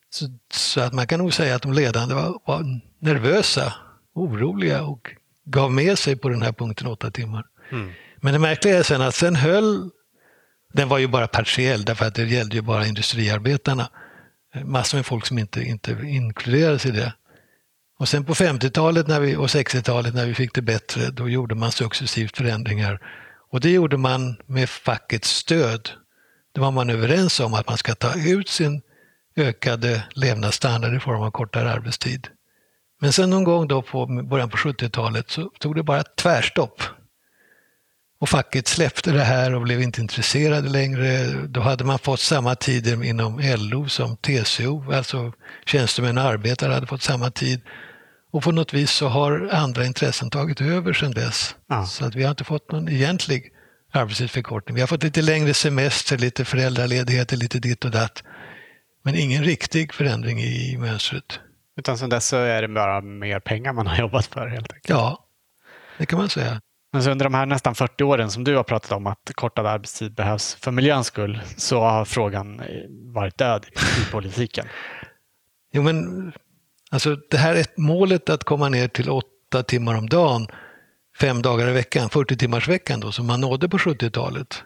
[0.10, 3.74] Så, så, att man kan nog säga att de ledande var, var nervösa,
[4.14, 7.46] oroliga och gav med sig på den här punkten åtta timmar.
[7.72, 7.92] Mm.
[8.22, 9.90] Men det märkliga är sen att sen höll,
[10.74, 13.90] den var ju bara partiell därför att det gällde ju bara industriarbetarna.
[14.66, 17.14] Massor med folk som inte, inte inkluderades i det.
[18.00, 22.38] Och sen på 50-talet och 60-talet när vi fick det bättre, då gjorde man successivt
[22.38, 23.00] förändringar.
[23.52, 25.90] Och det gjorde man med fackets stöd.
[26.54, 28.82] Då var man överens om att man ska ta ut sin
[29.36, 32.28] ökade levnadsstandard i form av kortare arbetstid.
[33.02, 36.84] Men sen någon gång då på början på 70-talet så tog det bara tvärstopp.
[38.22, 41.26] Och facket släppte det här och blev inte intresserade längre.
[41.48, 45.34] Då hade man fått samma tider inom LO som TCO, alltså
[45.66, 47.62] tjänstemän och arbetare hade fått samma tid.
[48.32, 51.56] Och på något vis så har andra intressen tagit över sedan dess.
[51.70, 51.86] Ja.
[51.86, 53.52] Så att vi har inte fått någon egentlig
[53.92, 54.76] arbetstidsförkortning.
[54.76, 58.24] Vi har fått lite längre semester, lite föräldraledigheter, lite ditt och datt.
[59.04, 61.40] Men ingen riktig förändring i mönstret.
[61.78, 64.90] Utan sen dess så är det bara mer pengar man har jobbat för helt enkelt.
[64.90, 65.26] Ja,
[65.98, 66.62] det kan man säga.
[66.94, 69.66] Men så under de här nästan 40 åren som du har pratat om att kortad
[69.66, 72.62] arbetstid behövs för miljöns skull så har frågan
[73.14, 73.66] varit död
[74.02, 74.66] i politiken.
[75.74, 76.32] jo, men
[76.92, 80.48] alltså det här är målet att komma ner till åtta timmar om dagen,
[81.20, 84.64] fem dagar i veckan, 40 timmars veckan då, som man nådde på 70-talet.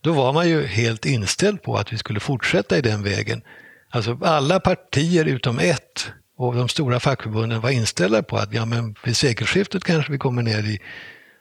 [0.00, 3.42] Då var man ju helt inställd på att vi skulle fortsätta i den vägen.
[3.90, 8.94] Alltså alla partier utom ett och de stora fackförbunden var inställda på att ja, men
[9.04, 10.80] vid sekelskiftet kanske vi kommer ner i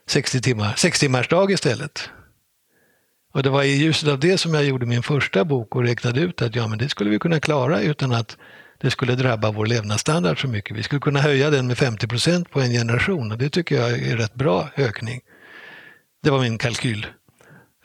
[0.07, 2.09] 60 timmar, 6 timmars dag istället.
[3.33, 6.19] Och det var i ljuset av det som jag gjorde min första bok och räknade
[6.19, 8.37] ut att ja, men det skulle vi kunna klara utan att
[8.77, 10.77] det skulle drabba vår levnadsstandard så mycket.
[10.77, 13.91] Vi skulle kunna höja den med 50 procent på en generation och det tycker jag
[13.91, 15.21] är rätt bra ökning.
[16.23, 17.05] Det var min kalkyl.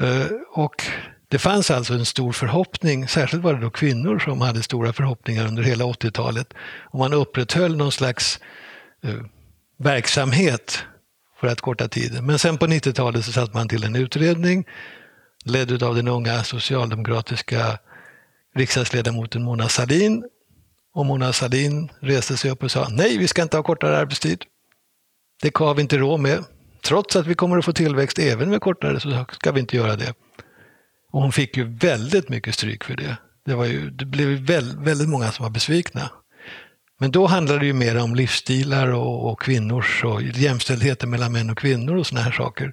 [0.00, 0.82] Eh, och
[1.28, 5.46] det fanns alltså en stor förhoppning, särskilt var det då kvinnor som hade stora förhoppningar
[5.46, 6.54] under hela 80-talet.
[6.90, 8.40] Och man upprätthöll någon slags
[9.04, 9.14] eh,
[9.78, 10.84] verksamhet
[11.40, 12.26] för att korta tiden.
[12.26, 14.64] Men sen på 90-talet så satt man till en utredning
[15.44, 17.78] ledd av den unga socialdemokratiska
[18.54, 20.24] riksdagsledamoten Mona Sahlin.
[20.94, 24.44] Och Mona Sahlin reste sig upp och sa nej, vi ska inte ha kortare arbetstid.
[25.42, 26.44] Det har vi inte råd med.
[26.82, 29.96] Trots att vi kommer att få tillväxt även med kortare så ska vi inte göra
[29.96, 30.14] det.
[31.12, 33.16] Och hon fick ju väldigt mycket stryk för det.
[33.44, 36.10] Det, var ju, det blev väldigt, väldigt många som var besvikna.
[37.00, 41.50] Men då handlade det ju mer om livsstilar och, och kvinnors och jämställdheten mellan män
[41.50, 42.72] och kvinnor och såna här saker.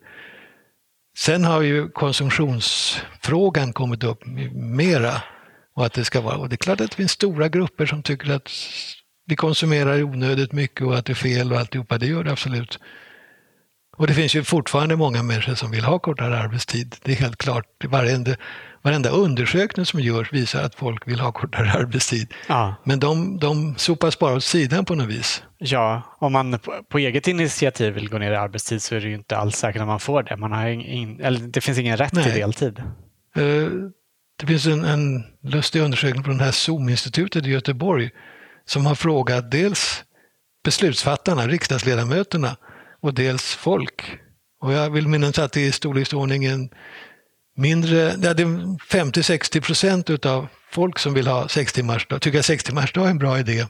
[1.18, 5.22] Sen har ju konsumtionsfrågan kommit upp mera.
[5.80, 8.04] Och, att det, ska vara, och det är klart att det finns stora grupper som
[8.04, 8.50] tycker att
[9.26, 11.98] vi konsumerar onödigt mycket och att det är fel och alltihopa.
[11.98, 12.80] Det gör det absolut.
[13.98, 16.96] Och det finns ju fortfarande många människor som vill ha kortare arbetstid.
[17.04, 17.66] Det är helt klart.
[17.86, 18.36] Varenda,
[18.82, 22.34] varenda undersökning som görs visar att folk vill ha kortare arbetstid.
[22.48, 22.76] Ja.
[22.84, 25.44] Men de, de sopas bara åt sidan på något vis.
[25.58, 29.08] Ja, om man på, på, eget initiativ vill gå ner i arbetstid så är det
[29.08, 30.38] ju inte alls säkert att man får det.
[30.38, 32.24] Man har in, eller det finns ingen rätt Nej.
[32.24, 32.84] till deltid.
[33.38, 33.90] Uh,
[34.40, 38.10] det finns en, en lustig undersökning från det här Zoom-institutet i Göteborg
[38.66, 40.04] som har frågat dels
[40.64, 42.58] beslutsfattarna, riksdagsledamöterna,
[43.02, 44.20] och dels folk.
[44.62, 46.70] Och jag vill minnas att det är i storleksordningen
[47.56, 52.40] mindre, ja, det är 50-60 procent utav folk som vill ha sex timmars dag, tycker
[52.40, 53.66] att sex timmars dag är en bra idé.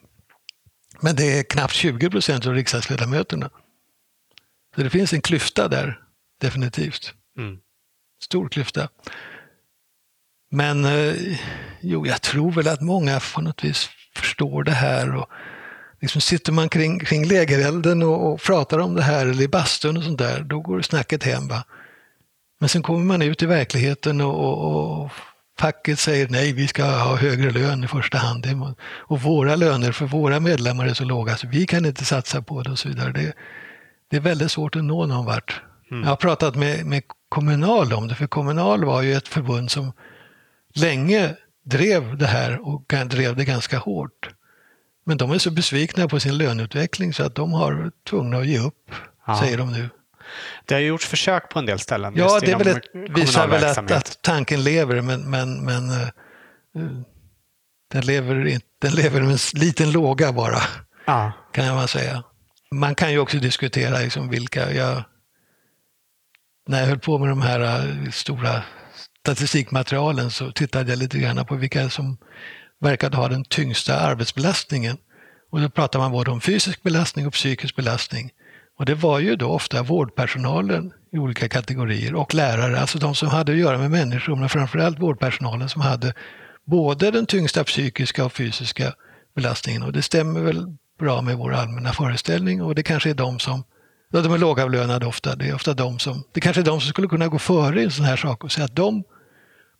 [1.01, 3.49] Men det är knappt 20 procent av riksdagsledamöterna.
[4.75, 5.99] Så det finns en klyfta där,
[6.41, 7.13] definitivt.
[7.37, 7.57] Mm.
[8.23, 8.89] Stor klyfta.
[10.49, 11.39] Men eh,
[11.81, 15.15] jo, jag tror väl att många på något vis förstår det här.
[15.15, 15.29] Och
[16.01, 19.97] liksom sitter man kring, kring lägerelden och, och pratar om det här eller i bastun
[19.97, 21.47] och sånt där, då går snacket hem.
[21.47, 21.63] Va?
[22.59, 25.11] Men sen kommer man ut i verkligheten och, och, och
[25.59, 28.47] facket säger nej, vi ska ha högre lön i första hand.
[28.81, 32.61] Och våra löner för våra medlemmar är så låga så vi kan inte satsa på
[32.61, 33.11] det och så vidare.
[33.11, 33.33] Det,
[34.09, 35.61] det är väldigt svårt att nå någon vart.
[35.91, 36.03] Mm.
[36.03, 39.91] Jag har pratat med, med Kommunal om det, för Kommunal var ju ett förbund som
[40.79, 44.29] länge drev det här och drev det ganska hårt.
[45.05, 48.59] Men de är så besvikna på sin löneutveckling så att de har tvungna att ge
[48.59, 48.91] upp,
[49.27, 49.39] ja.
[49.39, 49.89] säger de nu.
[50.65, 52.13] Det har gjorts försök på en del ställen.
[52.15, 56.07] Ja, det väl ett, visar väl att, att, tanken lever, men, men, men uh,
[57.91, 60.61] den, lever inte, den lever med en liten låga bara,
[61.05, 61.31] ja.
[61.53, 62.23] kan man säga.
[62.71, 65.03] Man kan ju också diskutera liksom vilka, jag,
[66.67, 68.63] när jag höll på med de här uh, stora
[69.23, 72.17] statistikmaterialen så tittade jag lite grann på vilka som
[72.79, 74.97] verkade ha den tyngsta arbetsbelastningen.
[75.51, 78.31] Och då pratar man både om fysisk belastning och psykisk belastning.
[78.77, 83.27] Och det var ju då ofta vårdpersonalen i olika kategorier och lärare, alltså de som
[83.29, 86.13] hade att göra med människor, men framförallt vårdpersonalen som hade
[86.65, 88.93] både den tyngsta psykiska och fysiska
[89.35, 89.83] belastningen.
[89.83, 90.65] Och det stämmer väl
[90.99, 93.63] bra med vår allmänna föreställning och det kanske är de som
[94.11, 95.35] de är lågavlönade ofta.
[95.35, 97.83] Det är ofta de som, det kanske är de som skulle kunna gå före i
[97.83, 99.03] en sån här sak och säga att de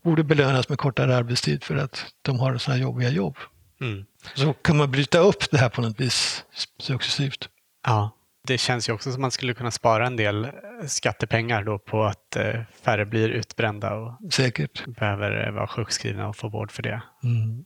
[0.04, 3.38] borde belönas med kortare arbetstid för att de har sådana jobbiga jobb.
[3.82, 4.06] Mm.
[4.36, 6.44] Så kan man bryta upp det här på något vis
[6.80, 7.50] successivt.
[7.86, 8.12] Ja,
[8.48, 10.48] det känns ju också som att man skulle kunna spara en del
[10.88, 14.86] skattepengar då på att eh, färre blir utbrända och Säkert.
[14.86, 17.02] behöver eh, vara sjukskrivna och få vård för det.
[17.24, 17.66] Mm.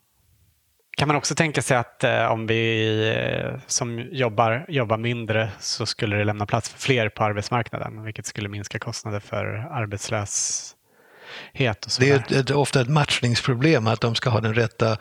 [0.97, 5.85] Kan man också tänka sig att eh, om vi eh, som jobbar, jobbar mindre så
[5.85, 10.75] skulle det lämna plats för fler på arbetsmarknaden, vilket skulle minska kostnader för arbetslös
[11.53, 11.85] het.
[11.85, 14.97] Och det är ett, ett, ofta ett matchningsproblem att de ska ha den rätta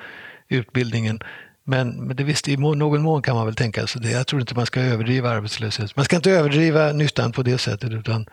[0.49, 1.21] utbildningen.
[1.65, 4.11] Men, men det visst, i någon mån kan man väl tänka sig det.
[4.11, 5.97] Jag tror inte man ska överdriva arbetslöshet.
[5.97, 8.27] Man ska inte överdriva nyttan på det sättet utan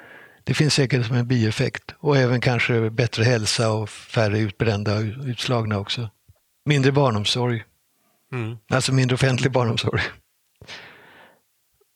[0.43, 1.95] det finns säkert som en bieffekt.
[1.99, 6.09] Och även kanske bättre hälsa och färre utbrända och utslagna också.
[6.65, 7.63] Mindre barnomsorg.
[8.33, 8.57] Mm.
[8.69, 10.01] Alltså mindre offentlig barnomsorg.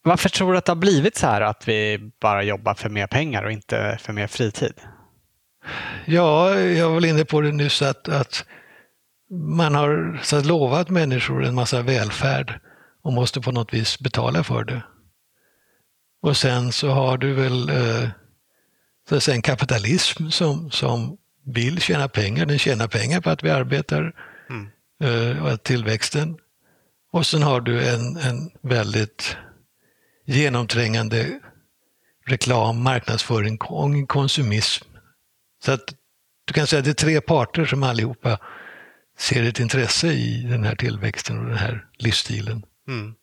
[0.03, 3.07] Varför tror du att det har blivit så här att vi bara jobbar för mer
[3.07, 4.73] pengar och inte för mer fritid?
[6.05, 8.45] Ja, jag var inne på det nyss att, att
[9.29, 12.59] man har så att lovat människor en massa välfärd
[13.03, 14.83] och måste på något vis betala för det.
[16.21, 18.09] Och sen så har du väl eh,
[19.09, 22.45] så att säga, en kapitalism som, som vill tjäna pengar.
[22.45, 24.13] Den tjänar pengar på att vi arbetar
[24.49, 25.43] mm.
[25.43, 26.37] och tillväxten.
[27.11, 29.37] Och sen har du en, en väldigt
[30.25, 31.39] genomträngande
[32.25, 33.57] reklam, marknadsföring,
[34.07, 34.85] konsumism
[35.65, 35.95] så att
[36.45, 38.39] du kan säga att det är tre parter som allihopa
[39.17, 42.65] ser ett intresse i den här tillväxten och den här livsstilen.
[42.87, 43.15] Mm.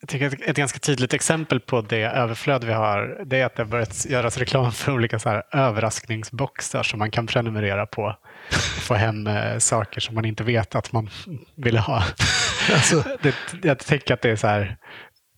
[0.00, 3.62] Jag tycker ett, ganska tydligt exempel på det överflöd vi har det är att det
[3.62, 8.54] har börjat göras reklam för olika så här överraskningsboxar som man kan prenumerera på och
[8.82, 11.10] få hem eh, saker som man inte vet att man
[11.56, 11.96] vill ha.
[12.72, 13.04] alltså.
[13.22, 14.76] det, jag tänker att det är så här,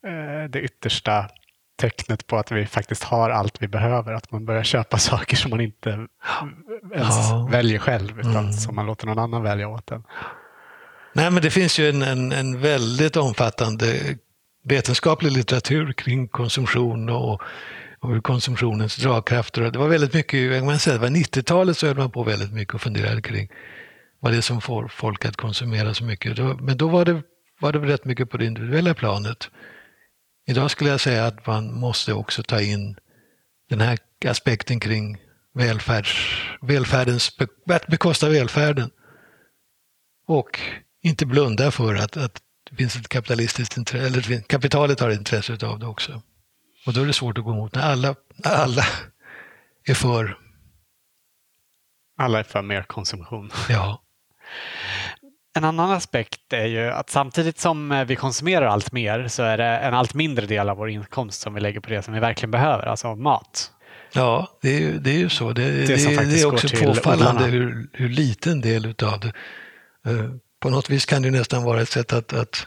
[0.07, 1.29] eh, det yttersta
[1.81, 4.13] tecknet på att vi faktiskt har allt vi behöver.
[4.13, 6.07] Att man börjar köpa saker som man inte
[6.95, 7.49] ens ja.
[7.51, 8.53] väljer själv, utan mm.
[8.53, 10.05] som man låter någon annan välja åt en.
[11.15, 14.17] Nej, men det finns ju en, en, en väldigt omfattande
[14.65, 17.43] vetenskaplig litteratur kring konsumtion och,
[18.01, 19.71] och konsumtionens dragkrafter.
[19.71, 22.75] Det var väldigt mycket, man säga, det var 90-talet så höll man på väldigt mycket
[22.75, 23.49] och funderade kring
[24.21, 26.39] vad det är som får folk att konsumera så mycket.
[26.61, 27.23] Men då var det,
[27.61, 29.51] var det rätt mycket på det individuella planet.
[30.47, 32.97] Idag skulle jag säga att man måste också ta in
[33.69, 35.19] den här aspekten kring
[35.55, 38.91] välfärds, välfärdens, att bekosta välfärden.
[40.27, 40.61] Och
[41.03, 45.79] inte blunda för att, att det finns ett kapitalistiskt intresse, eller kapitalet har intresse av
[45.79, 46.23] det också.
[46.87, 48.85] Och då är det svårt att gå emot när alla, alla
[49.89, 50.39] är för.
[52.19, 53.51] Alla är för mer konsumtion.
[53.69, 54.03] Ja.
[55.55, 59.59] En annan aspekt är ju att samtidigt som eh, vi konsumerar allt mer så är
[59.59, 62.21] det en allt mindre del av vår inkomst som vi lägger på det som vi
[62.21, 63.73] verkligen behöver, alltså mat.
[64.13, 65.53] Ja, det är ju, det är ju så.
[65.53, 69.33] Det, det, det, det är också påfallande hur, hur liten del utav det.
[70.63, 72.67] På något vis kan det nästan vara ett sätt att, att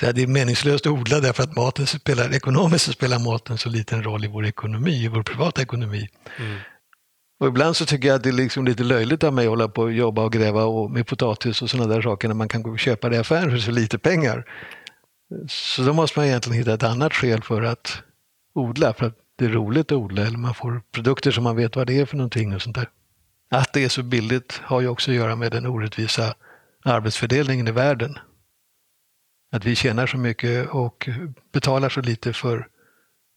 [0.00, 4.24] det är meningslöst att odla därför att maten spelar, ekonomiskt spelar maten så liten roll
[4.24, 6.08] i vår ekonomi, i vår privata ekonomi.
[6.38, 6.58] Mm.
[7.40, 9.68] Och ibland så tycker jag att det är liksom lite löjligt av mig att hålla
[9.68, 12.62] på och jobba och gräva och med potatis och sådana där saker när man kan
[12.62, 14.44] gå och köpa det i affären för så lite pengar.
[15.48, 18.02] Så då måste man egentligen hitta ett annat skäl för att
[18.54, 21.76] odla, för att det är roligt att odla eller man får produkter som man vet
[21.76, 22.88] vad det är för någonting och sånt där.
[23.50, 26.34] Att det är så billigt har ju också att göra med den orättvisa
[26.84, 28.18] arbetsfördelningen i världen.
[29.52, 31.08] Att vi tjänar så mycket och
[31.52, 32.68] betalar så lite för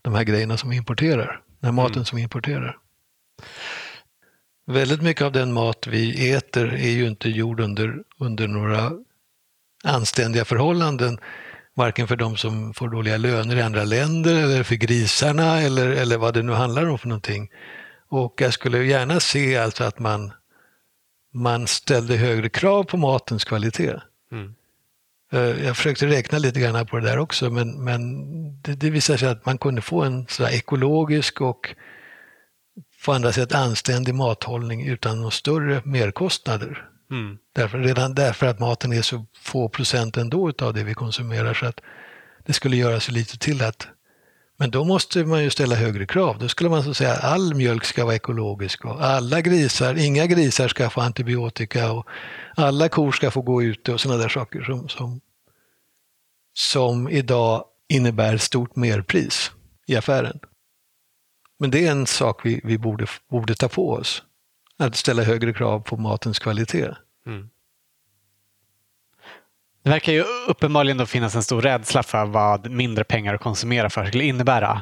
[0.01, 2.05] de här grejerna som vi importerar, den maten mm.
[2.05, 2.77] som vi importerar.
[4.65, 8.91] Väldigt mycket av den mat vi äter är ju inte gjord under, under några
[9.83, 11.19] anständiga förhållanden.
[11.73, 16.17] Varken för de som får dåliga löner i andra länder eller för grisarna eller, eller
[16.17, 17.49] vad det nu handlar om för någonting.
[18.09, 20.31] Och jag skulle gärna se alltså att man,
[21.33, 23.93] man ställde högre krav på matens kvalitet.
[24.31, 24.55] Mm.
[25.31, 29.19] Eh, jag försökte räkna lite grann på det där också men, men det, det visade
[29.19, 31.75] sig att man kunde få en sådär ekologisk och
[33.05, 36.89] på andra sätt anständig mathållning utan några större merkostnader.
[37.11, 37.37] Mm.
[37.55, 41.65] Därför, redan därför att maten är så få procent ändå av det vi konsumerar så
[41.65, 41.81] att
[42.45, 43.87] det skulle göra så lite till att
[44.57, 46.37] men då måste man ju ställa högre krav.
[46.39, 50.25] Då skulle man så säga att all mjölk ska vara ekologisk och alla grisar, inga
[50.25, 52.07] grisar ska få antibiotika och
[52.55, 55.21] alla kor ska få gå ute och sådana där saker som, som,
[56.53, 59.51] som idag innebär stort merpris
[59.87, 60.39] i affären.
[61.59, 64.23] Men det är en sak vi, vi borde, borde ta på oss.
[64.79, 66.95] Att ställa högre krav på matens kvalitet.
[67.25, 67.49] Mm.
[69.87, 73.89] Det verkar ju uppenbarligen då finnas en stor rädsla för vad mindre pengar att konsumera
[73.89, 74.81] för skulle innebära.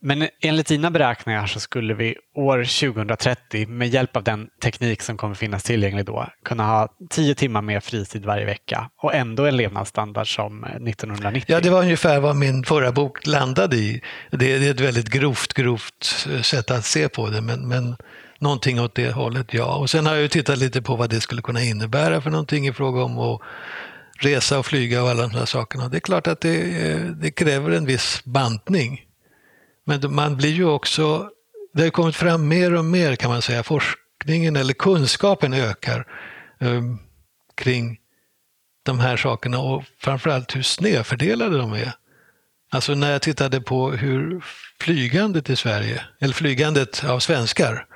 [0.00, 5.16] Men enligt dina beräkningar så skulle vi år 2030 med hjälp av den teknik som
[5.16, 9.56] kommer finnas tillgänglig då kunna ha tio timmar mer fritid varje vecka och ändå en
[9.56, 11.44] levnadsstandard som 1990.
[11.46, 14.02] Ja, det var ungefär vad min förra bok landade i.
[14.30, 17.96] Det är ett väldigt grovt, grovt eh, sätt att se på det, men, men
[18.38, 19.76] någonting åt det hållet, ja.
[19.76, 22.68] Och sen har jag ju tittat lite på vad det skulle kunna innebära för någonting
[22.68, 23.40] i fråga om att
[24.18, 25.88] resa och flyga och alla de här sakerna.
[25.88, 26.62] Det är klart att det,
[27.20, 29.04] det kräver en viss bantning.
[29.84, 31.30] Men man blir ju också,
[31.74, 36.06] det har kommit fram mer och mer kan man säga, forskningen eller kunskapen ökar
[36.60, 36.82] eh,
[37.54, 37.98] kring
[38.82, 41.92] de här sakerna och framförallt hur snedfördelade de är.
[42.70, 44.44] Alltså när jag tittade på hur
[44.80, 47.86] flygandet i Sverige, eller flygandet av svenskar,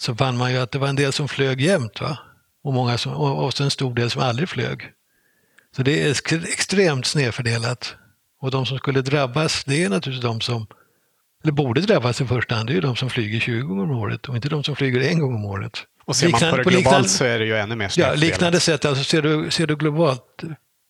[0.00, 2.18] så fann man ju att det var en del som flög jämt va?
[2.62, 4.92] och, många som, och, och en stor del som aldrig flög.
[5.76, 6.10] Så det är
[6.52, 7.96] extremt snedfördelat.
[8.40, 10.66] Och de som skulle drabbas, det är naturligtvis de som
[11.42, 13.90] eller borde drabbas i första hand, det är ju de som flyger 20 gånger om
[13.90, 15.72] året och inte de som flyger en gång om året.
[16.04, 18.60] Och ser man på det globalt liknande, så är det ju ännu mer Ja, liknande
[18.60, 20.42] sätt, alltså ser du, ser du globalt,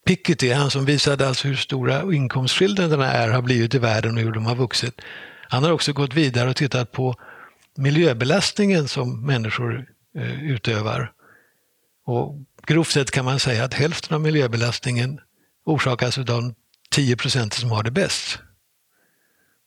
[0.07, 4.33] Piketty, han som visade alltså hur stora inkomstskillnaderna är, har blivit i världen och hur
[4.33, 5.01] de har vuxit.
[5.49, 7.15] Han har också gått vidare och tittat på
[7.77, 9.87] miljöbelastningen som människor
[10.19, 11.13] eh, utövar.
[12.05, 12.35] Och
[12.69, 15.21] grovt sett kan man säga att hälften av miljöbelastningen
[15.65, 16.55] orsakas av de
[16.91, 18.39] 10 procent som har det bäst.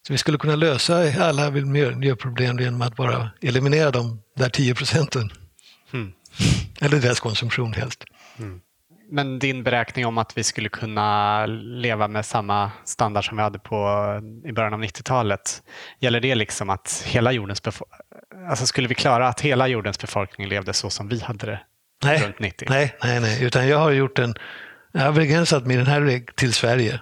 [0.08, 5.30] Så vi skulle kunna lösa alla miljöproblem genom att bara eliminera de där 10 procenten.
[5.94, 6.12] Mm.
[6.82, 8.04] Eller deras konsumtion helst.
[8.40, 8.62] Mm.
[9.12, 13.60] Men din beräkning om att vi skulle kunna leva med samma standard som vi hade
[13.60, 13.76] på,
[14.46, 15.64] i början av 90-talet,
[16.00, 17.62] gäller det liksom att hela jordens
[18.50, 21.60] alltså skulle vi klara att hela jordens befolkning levde så som vi hade det
[22.04, 22.68] nej, runt 90?
[22.70, 24.34] Nej, nej, nej, utan jag har gjort en,
[24.92, 27.00] jag har begränsat mig den här till Sverige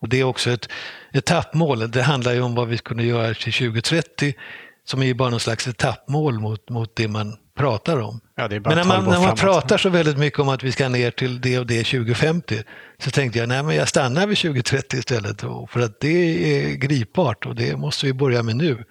[0.00, 0.68] Och det är också ett
[1.12, 1.90] etappmål.
[1.90, 4.34] Det handlar ju om vad vi skulle göra till 2030
[4.84, 8.20] som är ju bara någon slags etappmål mot, mot det man pratar om.
[8.34, 11.10] Ja, Men när man, när man pratar så väldigt mycket om att vi ska ner
[11.10, 12.62] till det och det 2050
[12.98, 17.46] så tänkte jag nej men jag stannar vid 2030 istället för att det är gripbart
[17.46, 18.84] och det måste vi börja med nu.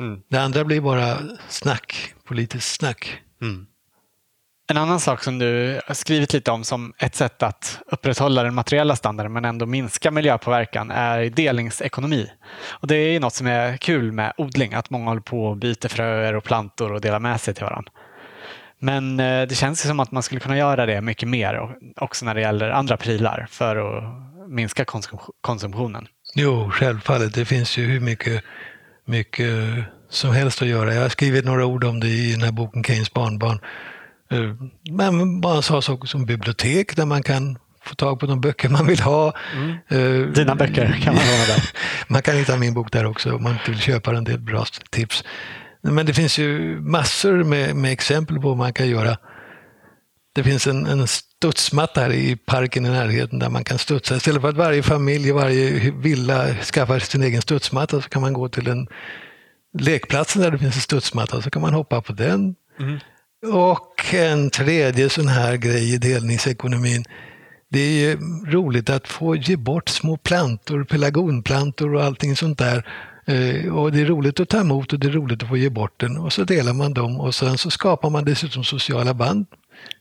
[0.00, 0.20] Mm.
[0.30, 1.18] Det andra blir bara
[1.48, 3.20] snack, politiskt snack.
[3.42, 3.66] Mm.
[4.70, 8.54] En annan sak som du har skrivit lite om som ett sätt att upprätthålla den
[8.54, 12.30] materiella standarden men ändå minska miljöpåverkan är delningsekonomi.
[12.70, 15.88] Och det är något som är kul med odling, att många håller på och byter
[15.88, 17.92] fröer och plantor och delar med sig till varandra.
[18.78, 22.34] Men eh, det känns som att man skulle kunna göra det mycket mer också när
[22.34, 24.04] det gäller andra prylar för att
[24.48, 24.84] minska
[25.40, 26.06] konsumtionen.
[26.34, 27.34] Jo, självfallet.
[27.34, 28.44] Det finns ju hur mycket,
[29.04, 30.94] mycket som helst att göra.
[30.94, 33.60] Jag har skrivit några ord om det i den här boken Keynes barnbarn.
[34.32, 34.54] Eh,
[34.90, 38.68] men bara en sån sak som bibliotek där man kan få tag på de böcker
[38.68, 39.34] man vill ha.
[39.54, 39.76] Mm.
[39.92, 41.70] Uh, Dina böcker kan man ha där.
[42.08, 44.24] man kan hitta min bok där också om man inte vill köpa den.
[44.24, 45.24] Det är ett bra tips.
[45.82, 49.16] Men det finns ju massor med, med exempel på vad man kan göra.
[50.34, 54.16] Det finns en, en studsmatta här i parken i närheten där man kan studsa.
[54.16, 58.32] Istället för att varje familj i varje villa skaffar sin egen studsmatta så kan man
[58.32, 58.88] gå till en
[59.78, 62.54] lekplats där det finns en studsmatta så kan man hoppa på den.
[62.80, 62.98] Mm.
[63.46, 67.04] Och en tredje sån här grej i delningsekonomin.
[67.68, 68.16] Det är
[68.50, 72.86] roligt att få ge bort små plantor, pelargonplantor och allting sånt där.
[73.26, 75.68] Eh, och det är roligt att ta emot och det är roligt att få ge
[75.68, 76.16] bort den.
[76.16, 79.46] Och så delar man dem och sen så skapar man dessutom sociala band.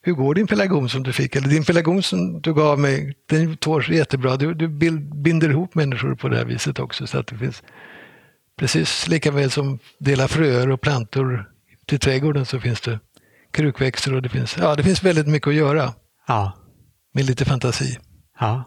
[0.02, 1.36] Hur går din pelargon som du fick?
[1.36, 4.38] Eller din pelargon som du gav mig, den tål jättebra.
[4.38, 7.08] Du, du binder ihop människor på det här viset också.
[7.08, 7.64] Så att det finns
[8.56, 11.50] precis lika väl som dela fröer och plantor
[11.86, 13.00] till trädgården så finns det
[13.52, 15.93] krukväxter och det finns, ja, det finns väldigt mycket att göra.
[16.28, 16.58] Ja.
[17.14, 17.97] Med lite fantasi.
[18.39, 18.64] Ja.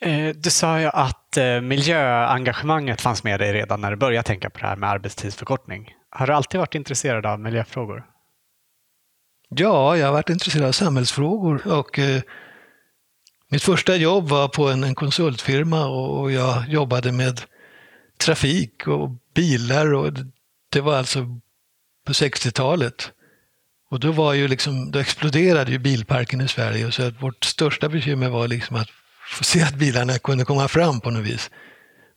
[0.00, 4.50] Eh, du sa ju att eh, miljöengagemanget fanns med dig redan när du började tänka
[4.50, 5.94] på det här med arbetstidsförkortning.
[6.10, 8.06] Har du alltid varit intresserad av miljöfrågor?
[9.48, 12.22] Ja, jag har varit intresserad av samhällsfrågor och eh,
[13.50, 17.40] mitt första jobb var på en, en konsultfirma och, och jag jobbade med
[18.18, 20.12] trafik och bilar och
[20.72, 21.40] det var alltså
[22.08, 23.12] på 60-talet.
[23.90, 27.88] Och då, var ju liksom, då exploderade ju bilparken i Sverige så att vårt största
[27.88, 28.88] bekymmer var liksom att
[29.28, 31.50] få se att bilarna kunde komma fram på något vis.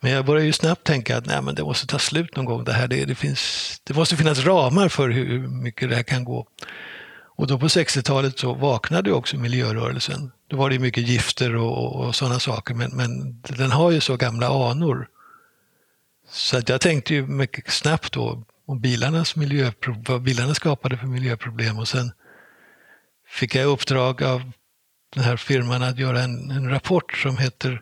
[0.01, 2.63] Men jag började ju snabbt tänka att nej, men det måste ta slut någon gång.
[2.63, 3.41] Det, här, det, det, finns,
[3.83, 6.47] det måste finnas ramar för hur mycket det här kan gå.
[7.35, 10.31] Och då på 60-talet så vaknade också miljörörelsen.
[10.47, 14.01] Då var det mycket gifter och, och, och sådana saker, men, men den har ju
[14.01, 15.07] så gamla anor.
[16.29, 19.35] Så att jag tänkte ju mycket snabbt då om bilarnas
[20.07, 22.11] vad bilarna skapade för miljöproblem och sen
[23.29, 24.51] fick jag uppdrag av
[25.15, 27.81] den här firman att göra en, en rapport som heter,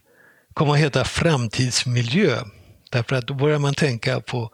[0.54, 2.44] kommer att heta Framtidsmiljö.
[2.92, 4.52] Därför att då börjar man tänka på,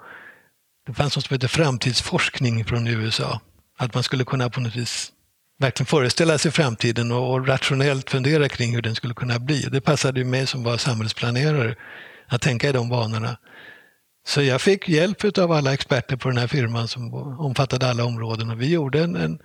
[0.87, 3.41] det fanns något som heter framtidsforskning från USA.
[3.77, 5.11] Att man skulle kunna på något vis
[5.59, 9.61] verkligen föreställa sig framtiden och, och rationellt fundera kring hur den skulle kunna bli.
[9.61, 11.75] Det passade ju mig som var samhällsplanerare
[12.27, 13.37] att tänka i de banorna.
[14.27, 18.49] Så jag fick hjälp av alla experter på den här firman som omfattade alla områden
[18.49, 19.39] och vi gjorde en, en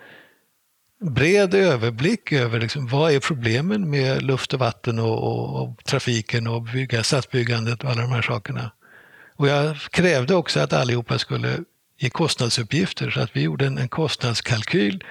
[1.00, 6.46] bred överblick över liksom, vad är problemen med luft och vatten och, och, och trafiken
[6.46, 8.72] och bygga, stadsbyggandet och alla de här sakerna.
[9.36, 11.58] Och jag krävde också att allihopa skulle
[11.98, 15.04] ge kostnadsuppgifter så att vi gjorde en, en kostnadskalkyl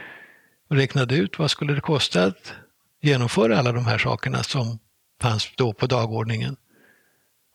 [0.70, 2.54] och räknade ut vad skulle det kosta att
[3.02, 4.80] genomföra alla de här sakerna som
[5.22, 6.56] fanns då på dagordningen.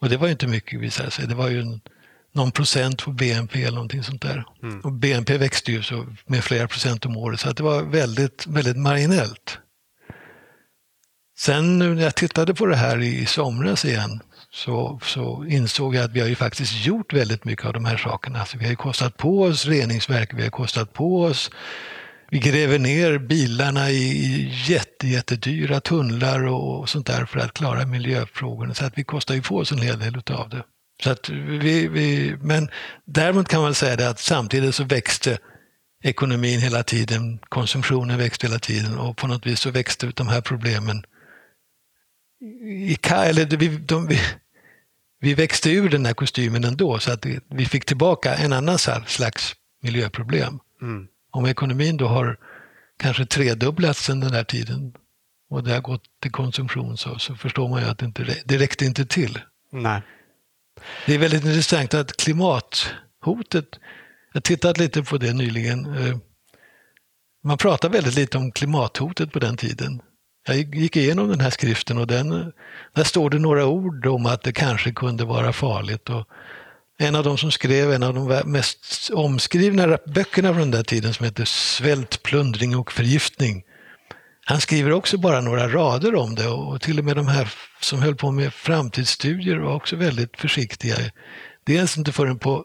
[0.00, 1.26] Och det var ju inte mycket visade sig.
[1.26, 1.80] Det var ju en
[2.34, 4.44] någon procent på BNP eller någonting sånt där.
[4.62, 4.80] Mm.
[4.80, 8.46] Och BNP växte ju så med flera procent om året så att det var väldigt,
[8.46, 9.58] väldigt marginellt.
[11.38, 14.20] Sen när jag tittade på det här i somras igen
[14.50, 17.96] så, så insåg jag att vi har ju faktiskt gjort väldigt mycket av de här
[17.96, 18.40] sakerna.
[18.40, 21.50] Alltså vi har ju kostat på oss reningsverk, vi har kostat på oss
[22.34, 28.74] vi gräver ner bilarna i jätte, jättedyra tunnlar och sånt där för att klara miljöfrågorna.
[28.74, 30.64] Så att vi kostar ju på oss en hel del av det.
[31.04, 32.68] Så att vi, vi, men
[33.04, 35.38] däremot kan man säga det att samtidigt så växte
[36.02, 40.40] ekonomin hela tiden, konsumtionen växte hela tiden och på något vis så växte de här
[40.40, 41.04] problemen
[42.62, 44.18] i, eller vi, de, vi,
[45.20, 49.54] vi växte ur den här kostymen ändå så att vi fick tillbaka en annan slags
[49.82, 50.58] miljöproblem.
[50.82, 51.06] Mm.
[51.30, 52.38] Om ekonomin då har
[52.98, 54.92] kanske tredubblats sedan den här tiden
[55.50, 58.58] och det har gått till konsumtion så, så förstår man ju att det, inte, det
[58.58, 59.38] räckte inte till.
[59.72, 60.02] Nej.
[61.06, 63.66] Det är väldigt intressant att klimathotet,
[64.32, 66.16] jag har tittat lite på det nyligen, eh,
[67.44, 70.02] man pratade väldigt lite om klimathotet på den tiden.
[70.46, 72.52] Jag gick igenom den här skriften och den,
[72.94, 76.10] där står det några ord om att det kanske kunde vara farligt.
[76.10, 76.28] Och
[76.98, 81.14] en av de som skrev en av de mest omskrivna böckerna från den där tiden
[81.14, 83.62] som heter Svält, plundring och förgiftning.
[84.46, 88.02] Han skriver också bara några rader om det och till och med de här som
[88.02, 90.96] höll på med framtidsstudier var också väldigt försiktiga.
[91.64, 92.64] Dels inte förrän på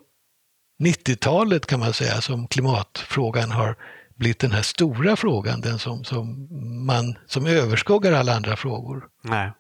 [0.84, 3.76] 90-talet kan man säga som klimatfrågan har
[4.16, 6.48] blivit den här stora frågan, den som, som,
[6.86, 9.04] man, som överskuggar alla andra frågor.
[9.24, 9.52] Nej.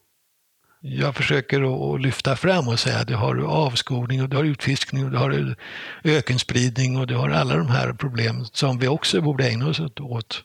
[0.82, 5.06] Jag försöker att lyfta fram och säga att du har avskogning och du har utfiskning
[5.06, 5.56] och du har
[6.04, 10.44] ökenspridning och du har alla de här problemen som vi också borde ägna oss åt.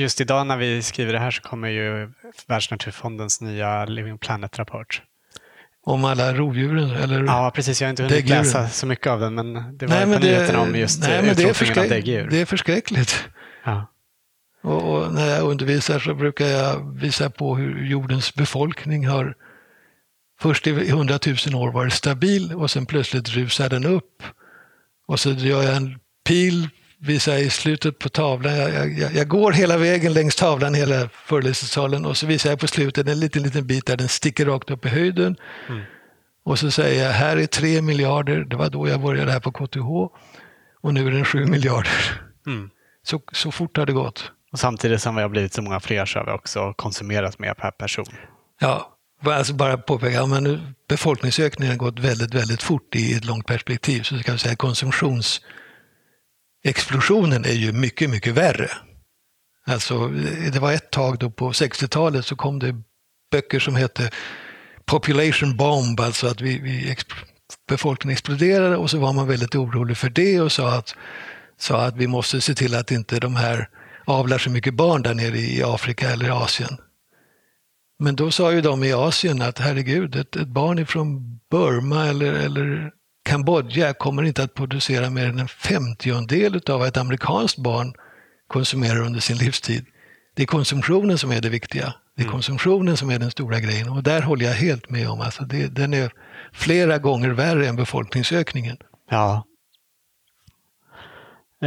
[0.00, 2.12] Just idag när vi skriver det här så kommer ju
[2.46, 5.02] Världsnaturfondens nya Living Planet-rapport.
[5.84, 6.90] Om alla rovdjuren?
[6.90, 7.80] Eller ja, precis.
[7.80, 8.42] Jag har inte hunnit däggdjuren.
[8.42, 11.28] läsa så mycket av den, men det var nej, på det, nyheterna om just nej,
[11.28, 12.28] är, förskräck, av däggdjur.
[12.30, 13.28] det är förskräckligt.
[13.64, 13.86] Ja.
[14.62, 19.34] Och, och, när jag undervisar så brukar jag visa på hur jordens befolkning har
[20.40, 24.22] först i hundratusen år varit stabil och sen plötsligt rusar den upp.
[25.06, 26.68] Och så gör jag en pil
[27.00, 28.56] visar i slutet på tavlan.
[28.56, 32.66] Jag, jag, jag, går hela vägen längs tavlan hela föreläsningssalen och så visar jag på
[32.66, 35.36] slutet en liten, liten bit där den sticker rakt upp i höjden.
[35.68, 35.82] Mm.
[36.44, 39.52] Och så säger jag, här är tre miljarder, det var då jag började här på
[39.52, 39.88] KTH
[40.82, 42.22] och nu är den sju miljarder.
[42.46, 42.70] Mm.
[43.02, 44.32] Så, så fort har det gått.
[44.52, 47.54] Och samtidigt som vi har blivit så många fler så har vi också konsumerat mer
[47.54, 48.06] per person.
[48.60, 53.46] Ja, alltså bara påpeka, om nu befolkningsökningen har gått väldigt, väldigt fort i ett långt
[53.46, 55.40] perspektiv så ska vi säga konsumtions
[56.64, 58.70] explosionen är ju mycket, mycket värre.
[59.66, 60.08] Alltså,
[60.52, 62.82] det var ett tag då på 60-talet så kom det
[63.30, 64.10] böcker som hette
[64.84, 66.96] Population Bomb, alltså att vi, vi
[67.68, 70.94] befolkningen exploderade och så var man väldigt orolig för det och sa att,
[71.58, 73.68] sa att vi måste se till att inte de här
[74.04, 76.76] avlar så mycket barn där nere i Afrika eller Asien.
[77.98, 82.32] Men då sa ju de i Asien att herregud, ett, ett barn ifrån Burma eller,
[82.32, 82.92] eller
[83.30, 87.94] Kambodja kommer inte att producera mer än en femtiondel av vad ett amerikanskt barn
[88.48, 89.86] konsumerar under sin livstid.
[90.34, 91.94] Det är konsumtionen som är det viktiga.
[92.16, 92.32] Det är mm.
[92.32, 95.20] konsumtionen som är den stora grejen och där håller jag helt med om.
[95.20, 96.12] Alltså det, den är
[96.52, 98.76] flera gånger värre än befolkningsökningen.
[99.10, 99.44] Ja.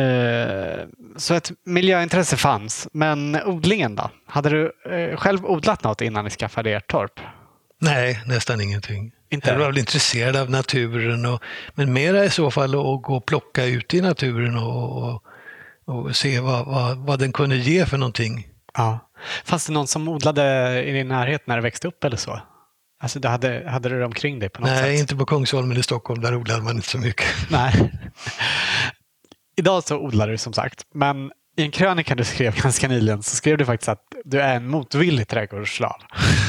[0.01, 0.88] Eh,
[1.18, 4.09] så ett miljöintresse fanns, men odlingen då?
[4.26, 7.20] Hade du eh, själv odlat något innan ni skaffade ert torp?
[7.82, 9.11] Nej, nästan ingenting.
[9.34, 9.58] Inte.
[9.58, 11.44] Var väl intresserad av naturen, och,
[11.76, 15.24] men mera i så fall att gå och plocka ute i naturen och, och,
[15.86, 18.48] och se vad, vad, vad, den kunde ge för någonting.
[18.74, 19.00] Ja.
[19.46, 22.42] Fanns det någon som odlade i din närhet när du växte upp eller så?
[23.02, 24.88] Alltså, du hade, hade du det omkring dig på något Nej, sätt?
[24.88, 26.22] Nej, inte på Kungsholmen i Stockholm.
[26.22, 27.28] Där odlade man inte så mycket.
[27.50, 27.92] Nej.
[29.56, 33.36] Idag så odlar du som sagt, men i en krönika du skrev ganska nyligen så
[33.36, 36.01] skrev du faktiskt att du är en motvillig trädgårdsslav.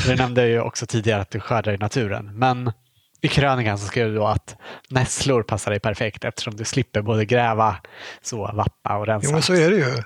[0.07, 2.39] Du nämnde ju också tidigare att du skördar i naturen.
[2.39, 2.73] Men
[3.21, 4.57] i krönikan så skrev du då att
[4.89, 7.77] nässlor passar dig perfekt eftersom du slipper både gräva,
[8.23, 9.27] så, vappa och rensa.
[9.29, 10.03] Jo, men så är det ju.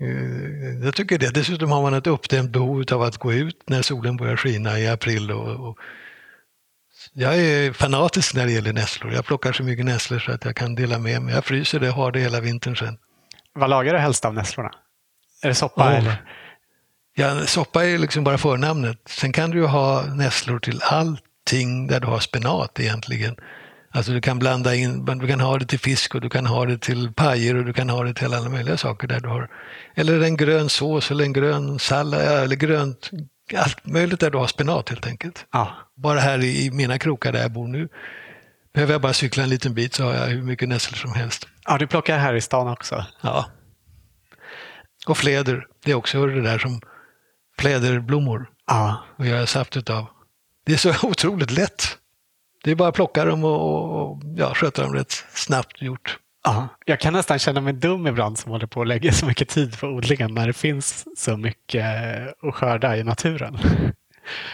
[0.00, 1.34] Eh, jag tycker det.
[1.34, 4.88] Dessutom har man ett uppdämt behov av att gå ut när solen börjar skina i
[4.88, 5.30] april.
[5.30, 5.78] Och, och
[7.12, 9.12] jag är fanatisk när det gäller nässlor.
[9.12, 11.34] Jag plockar så mycket nässlor så att jag kan dela med mig.
[11.34, 12.98] Jag fryser det och har det hela vintern sen.
[13.54, 14.70] Vad lagar du helst av nässlorna?
[15.42, 15.88] Är det soppa?
[15.88, 15.98] Oh.
[15.98, 16.24] Eller?
[17.14, 18.98] Ja, soppa är liksom bara förnamnet.
[19.06, 23.36] Sen kan du ju ha nässlor till allting där du har spenat egentligen.
[23.92, 26.66] Alltså du kan blanda in, du kan ha det till fisk och du kan ha
[26.66, 29.48] det till pajer och du kan ha det till alla möjliga saker där du har.
[29.94, 33.10] Eller en grön sås eller en grön sallad eller grönt,
[33.56, 35.46] allt möjligt där du har spenat helt enkelt.
[35.52, 35.68] Ja.
[35.96, 37.88] Bara här i mina krokar där jag bor nu
[38.72, 41.48] behöver jag bara cykla en liten bit så har jag hur mycket nässlor som helst.
[41.64, 43.04] Ja, du plockar här i stan också?
[43.20, 43.46] Ja.
[45.06, 46.80] Och fläder, det är också det där som
[47.58, 49.04] fläderblommor ja.
[49.16, 50.06] och göra saft utav.
[50.66, 51.82] Det är så otroligt lätt.
[52.64, 56.18] Det är bara att plocka dem och, och ja, sköta dem rätt snabbt gjort.
[56.44, 59.48] Ja, jag kan nästan känna mig dum ibland som håller på att lägga så mycket
[59.48, 61.84] tid på odlingen när det finns så mycket
[62.42, 63.58] att skörda i naturen.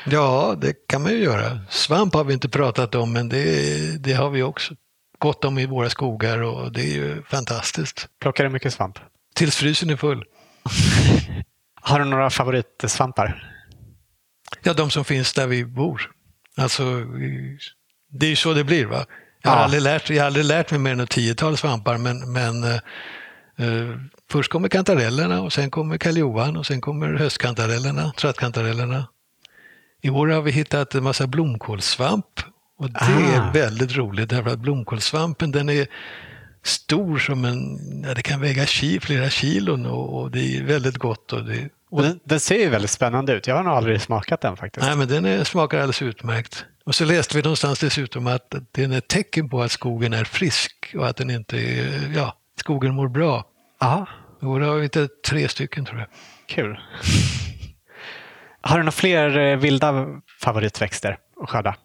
[0.05, 1.61] Ja, det kan man ju göra.
[1.71, 4.75] Svamp har vi inte pratat om, men det, det har vi också
[5.19, 8.09] gott om i våra skogar och det är ju fantastiskt.
[8.21, 8.99] Plockar du mycket svamp?
[9.35, 10.25] Tills frysen är full.
[11.81, 13.53] har du några favoritsvampar?
[14.63, 16.11] Ja, de som finns där vi bor.
[16.57, 16.85] Alltså,
[18.11, 18.87] det är ju så det blir.
[18.87, 19.07] va?
[19.43, 19.65] Jag har, ja.
[19.65, 22.75] aldrig, lärt, jag har aldrig lärt mig mer än ett tiotal svampar, men, men eh,
[23.59, 23.97] eh
[24.31, 29.07] först kommer kantarellerna och sen kommer karljohan och sen kommer höstkantarellerna, trattkantarellerna.
[30.03, 32.41] I år har vi hittat en massa blomkålssvamp
[32.79, 33.49] och det ah.
[33.49, 35.87] är väldigt roligt därför att blomkålssvampen den är
[36.63, 40.97] stor som en, ja, det kan väga ki, flera kilon och, och, det är väldigt
[40.97, 43.47] gott och, det, Den, den, ser ju väldigt spännande ut.
[43.47, 44.87] Jag har nog aldrig smakat den faktiskt.
[44.87, 46.65] Nej, men den är, smakar alldeles utmärkt.
[46.85, 50.25] Och så läste vi någonstans dessutom att den är ett tecken på att skogen är
[50.25, 53.45] frisk och att den inte är, ja, skogen mår bra.
[53.81, 54.09] Aha.
[54.41, 56.09] Och då har vi inte tre stycken tror jag.
[56.47, 56.79] Kul.
[58.67, 60.07] Har du några fler eh, vilda
[60.41, 61.77] favoritväxter att skörda?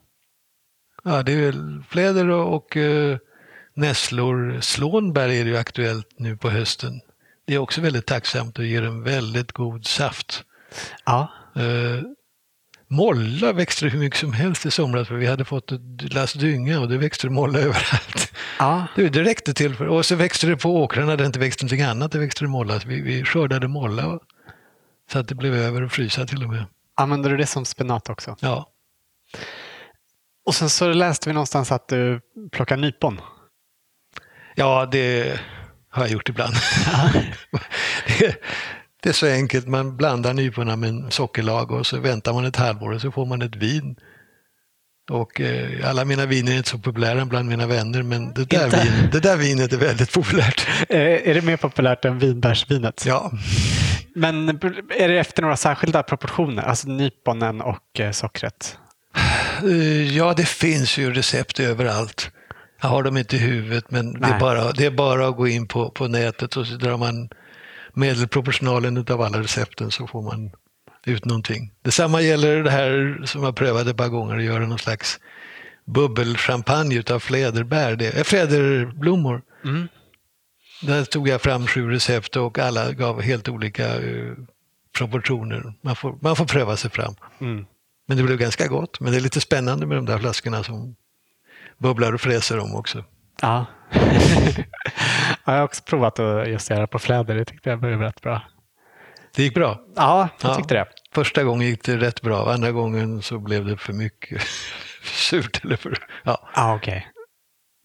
[1.03, 3.17] Ja, det är väl fläder och, och uh,
[3.73, 4.59] nässlor.
[4.61, 7.01] Slånbär är det ju aktuellt nu på hösten.
[7.47, 10.43] Det är också väldigt tacksamt och ger en väldigt god saft.
[11.05, 11.31] Ja.
[11.57, 12.01] Uh,
[12.87, 16.79] molla växte hur mycket som helst i somras för vi hade fått ett lass dynga
[16.79, 18.33] och det växte molla överallt.
[18.59, 18.87] Ja.
[18.95, 21.65] Det, det räckte till för, och så växte det på åkrarna där det inte växte
[21.65, 22.79] någonting annat, det växte det molla.
[22.79, 24.19] Så vi, vi skördade molla
[25.11, 26.65] så att det blev över att frysa till och med.
[26.95, 28.35] Använder du det som spenat också?
[28.39, 28.69] Ja.
[30.45, 33.21] Och sen så läste vi någonstans att du plockar nypon.
[34.55, 35.39] Ja, det
[35.89, 36.53] har jag gjort ibland.
[38.19, 38.35] det,
[39.01, 42.55] det, är så enkelt, man blandar nyporna med en sockerlag och så väntar man ett
[42.55, 43.95] halvår och så får man ett vin.
[45.09, 48.69] Och eh, alla mina viner är inte så populära bland mina vänner men det där,
[48.69, 50.67] vin, det där vinet är väldigt populärt.
[50.89, 53.05] är det mer populärt än vinbärsvinet?
[53.05, 53.31] Ja.
[54.15, 54.49] Men
[54.89, 58.77] är det efter några särskilda proportioner, alltså nyponen och eh, sockret?
[59.63, 62.31] Eh, ja, det finns ju recept överallt.
[62.81, 65.47] Jag har dem inte i huvudet, men det är, bara, det är bara att gå
[65.47, 67.29] in på, på nätet och så drar man
[67.93, 70.51] medelproportionalen av alla recepten så får man
[71.05, 71.71] ut någonting.
[71.81, 75.19] Detsamma gäller det här som jag prövade ett par gånger, att göra någon slags
[75.85, 79.41] bubbelchampagne utav fläderbär, det, äh, fläderblommor.
[79.65, 79.87] Mm.
[80.81, 84.33] Där tog jag fram sju recept och alla gav helt olika uh,
[84.97, 85.73] proportioner.
[85.81, 87.15] Man får, man får pröva sig fram.
[87.39, 87.65] Mm.
[88.07, 88.99] Men det blev ganska gott.
[88.99, 90.95] Men det är lite spännande med de där flaskorna som
[91.77, 93.03] bubblar och fräser om också.
[93.41, 93.65] Ja.
[95.45, 97.35] jag har också provat att just göra på fläder.
[97.35, 98.41] Det tyckte jag blev rätt bra.
[99.35, 99.81] Det gick bra?
[99.95, 100.87] Ja, jag tyckte det.
[101.13, 102.53] Första gången gick det rätt bra.
[102.53, 104.41] Andra gången så blev det för mycket
[105.03, 105.63] surt.
[105.63, 106.49] Eller för, ja.
[106.53, 107.01] Ah, okay.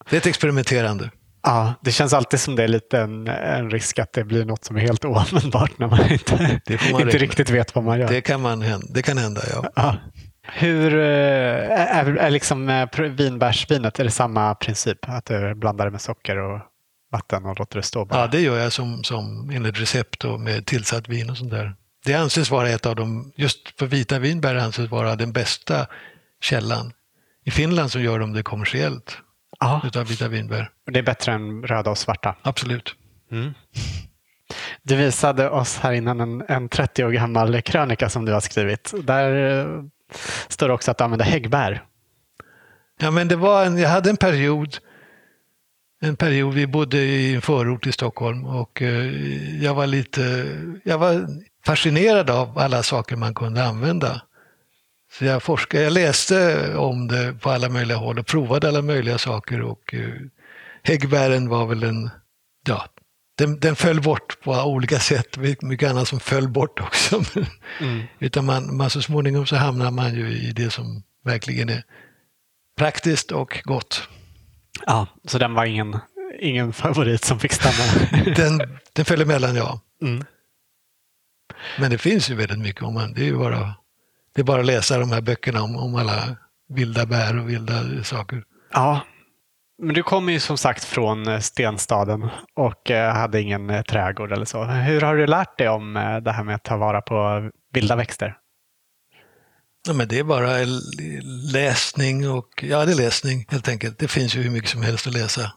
[0.09, 1.11] Det är ett experimenterande.
[1.47, 4.65] Ja, det känns alltid som det är lite en, en risk att det blir något
[4.65, 6.59] som är helt oanvändbart när man inte,
[6.91, 8.07] man inte riktigt vet vad man gör.
[8.07, 9.71] Det kan, man, det kan hända, ja.
[9.75, 9.95] ja.
[10.53, 14.97] Hur eh, är, är liksom eh, vinbärsvinet, är det samma princip?
[15.01, 16.61] Att du blandar det med socker och
[17.11, 18.19] vatten och låter det stå bara?
[18.19, 21.75] Ja, det gör jag som, som enligt recept och med tillsatt vin och sånt där.
[22.05, 25.87] Det anses vara ett av de, just för vita vinbär anses vara den bästa
[26.41, 26.93] källan.
[27.45, 29.17] I Finland så gör de det kommersiellt.
[29.59, 29.81] Aha.
[29.87, 30.69] utav vita vinbär.
[30.85, 32.35] Det är bättre än röda och svarta?
[32.41, 32.95] Absolut.
[33.31, 33.53] Mm.
[34.83, 38.93] Du visade oss här innan en, en 30 år gammal krönika som du har skrivit.
[39.03, 39.83] Där eh,
[40.47, 41.83] står det också att du använder häggbär.
[42.99, 44.77] Ja, men det var en, jag hade en period
[45.99, 50.21] en period, vi bodde i en förort i Stockholm och eh, jag var lite,
[50.83, 51.27] jag var
[51.65, 54.21] fascinerad av alla saker man kunde använda.
[55.11, 59.17] Så jag forskade, jag läste om det på alla möjliga håll och provade alla möjliga
[59.17, 60.15] saker och uh,
[60.83, 62.09] häggbären var väl en,
[62.67, 62.85] ja,
[63.37, 67.23] den, den föll bort på olika sätt, mycket annat som föll bort också.
[67.79, 68.03] Mm.
[68.19, 71.83] Utan man, man, så småningom så hamnar man ju i det som verkligen är
[72.77, 74.07] praktiskt och gott.
[74.85, 75.99] Ja, så den var ingen,
[76.39, 78.09] ingen favorit som fick stanna?
[78.35, 79.79] den, den föll emellan, ja.
[80.01, 80.23] Mm.
[81.79, 83.75] Men det finns ju väldigt mycket om man, det är ju bara
[84.37, 86.37] det är bara att läsa de här böckerna om, om alla
[86.69, 88.43] vilda bär och vilda saker.
[88.73, 89.01] Ja,
[89.81, 94.31] men du kommer ju som sagt från eh, stenstaden och eh, hade ingen eh, trädgård
[94.31, 94.63] eller så.
[94.63, 98.37] Hur har du lärt dig om det här med att ta vara på vilda växter?
[99.87, 100.51] Ja, men det är bara
[101.53, 103.99] läsning och ja, det är läsning helt enkelt.
[103.99, 105.51] Det finns ju hur mycket som helst att läsa.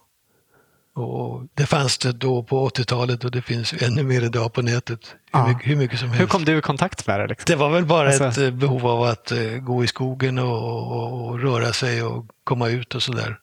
[1.00, 5.16] Och det fanns det då på 80-talet och det finns ännu mer idag på nätet.
[5.32, 5.48] Hur, ja.
[5.48, 6.22] mycket, hur mycket, som helst.
[6.22, 7.26] Hur kom du i kontakt med det?
[7.26, 7.44] Liksom?
[7.46, 8.24] Det var väl bara alltså...
[8.24, 12.26] ett eh, behov av att uh, gå i skogen och, och, och, röra sig och
[12.44, 13.38] komma ut och sådär.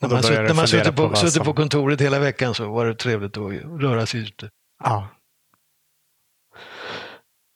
[0.00, 1.44] När man, sutt, när man suttit på, på, som...
[1.44, 4.50] på kontoret hela veckan så var det trevligt att röra sig ute.
[4.84, 5.08] Ja.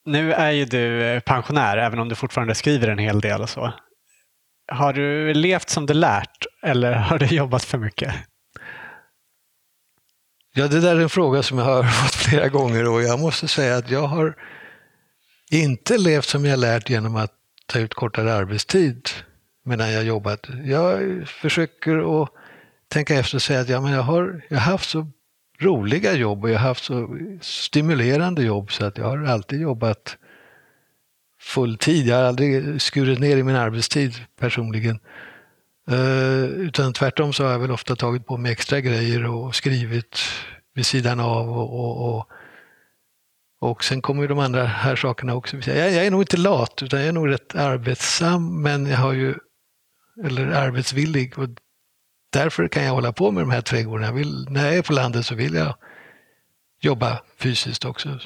[0.07, 3.51] Nu är ju du eh, pensionär, även om du fortfarande skriver en hel del och
[3.51, 3.73] så.
[4.73, 8.15] Har du levt som du lärt eller har du jobbat för mycket?
[10.57, 13.49] Ja, det där är en fråga som jag har fått flera gånger och jag måste
[13.49, 14.35] säga att jag har
[15.51, 17.33] inte levt som jag lärt genom att
[17.67, 19.09] ta ut kortare arbetstid
[19.65, 20.47] medan jag jobbat.
[20.65, 20.99] Jag
[21.29, 22.29] försöker att
[22.89, 25.07] tänka efter och säga att ja, men jag, har, jag har haft så
[25.61, 30.17] roliga jobb och jag har haft så stimulerande jobb så att jag har alltid jobbat
[31.41, 32.07] full tid.
[32.07, 34.99] Jag har aldrig skurit ner i min arbetstid personligen.
[35.91, 40.19] Eh, utan tvärtom så har jag väl ofta tagit på mig extra grejer och skrivit
[40.75, 42.29] vid sidan av och, och, och,
[43.61, 45.57] Och sen kommer de andra här sakerna också.
[45.57, 49.13] Jag, jag är nog inte lat, utan jag är nog rätt arbetsam, men jag har
[49.13, 49.35] ju,
[50.25, 51.39] eller arbetsvillig.
[51.39, 51.49] Och
[52.33, 54.07] därför kan jag hålla på med de här trädgårdarna.
[54.07, 55.75] Jag vill, när jag är på landet så vill jag
[56.81, 58.19] jobba fysiskt också.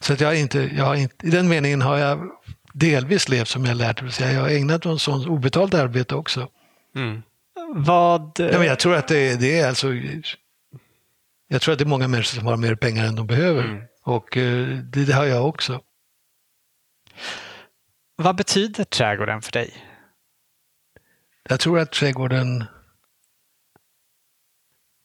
[0.00, 2.30] Så att jag inte, jag har inte, i den meningen har jag
[2.72, 4.12] delvis levt som jag lärt mig.
[4.34, 6.48] Jag har ägnat mig åt sånt obetalt arbete också.
[6.94, 7.22] Mm.
[7.74, 8.32] Vad...
[8.38, 9.88] Ja, men jag tror att det, det, är alltså...
[11.48, 13.64] Jag tror att det är många människor som har mer pengar än de behöver.
[13.64, 13.82] Mm.
[14.02, 15.80] Och eh, det, det har jag också.
[18.16, 19.74] Vad betyder trädgården för dig?
[21.48, 22.64] Jag tror att trädgården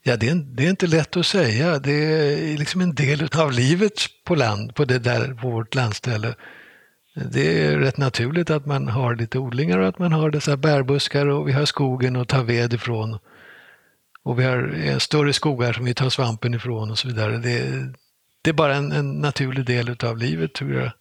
[0.03, 1.79] Ja, det är, det är, inte lätt att säga.
[1.79, 6.35] Det är liksom en del av livet på land, på det där, på vårt landställe.
[7.31, 11.27] Det är rätt naturligt att man har lite odlingar och att man har dessa bärbuskar
[11.27, 13.17] och vi har skogen att ta ved ifrån.
[14.23, 17.37] Och vi har eh, större skogar som vi tar svampen ifrån och så vidare.
[17.37, 17.89] Det,
[18.41, 20.91] det är bara en, en, naturlig del av livet tror jag.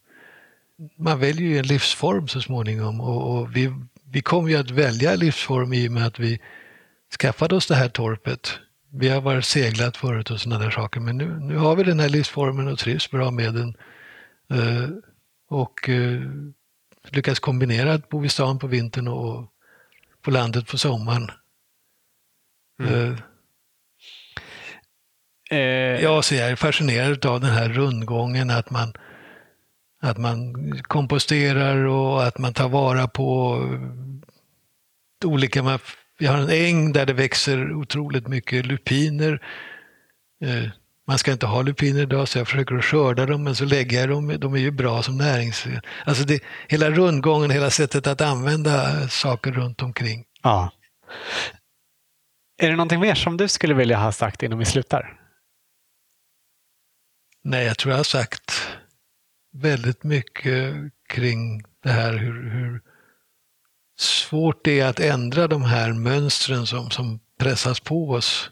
[0.99, 3.73] Man väljer ju en livsform så småningom och, och vi,
[4.05, 6.41] vi kommer ju att välja livsform i och med att vi
[7.21, 8.59] skaffade oss det här torpet
[8.91, 12.01] vi har varit seglat förut och sådana där saker, men nu, nu har vi den
[12.01, 13.77] här livsformen och trivs bra med den.
[14.51, 14.89] Eh,
[15.49, 16.51] och uh,
[17.11, 19.53] lyckas kombinera att bo i stan på vintern och
[20.23, 21.31] på landet på sommaren.
[22.83, 23.17] Mm.
[25.53, 28.93] Uh, ja, så jag är fascinerad av den här rundgången, att man,
[30.01, 33.59] att man komposterar och att man tar vara på
[35.25, 35.63] olika
[36.19, 39.43] vi har en äng där det växer otroligt mycket lupiner.
[40.45, 40.71] Eh,
[41.09, 44.01] man ska inte ha lupiner idag så jag försöker att skörda dem men så lägger
[44.01, 45.67] jag dem, de är ju bra som närings...
[46.05, 50.25] Alltså det, hela rundgången, hela sättet att använda saker runt omkring.
[50.43, 50.73] Ja.
[52.59, 55.21] Är det någonting mer som du skulle vilja ha sagt innan vi slutar?
[57.45, 58.69] Nej, jag tror jag har sagt
[59.53, 60.75] väldigt mycket
[61.09, 62.81] kring det här hur, hur
[63.99, 68.51] svårt det är att ändra de här mönstren som, som pressas på oss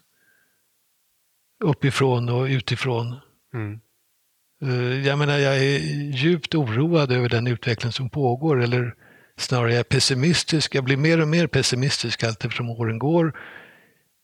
[1.64, 3.16] uppifrån och utifrån.
[3.54, 3.80] Mm.
[4.62, 5.78] Eh, jag menar, jag är
[6.14, 8.94] djupt oroad över den utveckling som pågår, eller
[9.36, 10.74] snarare jag är pessimistisk.
[10.74, 13.38] Jag blir mer och mer pessimistisk allt eftersom åren går.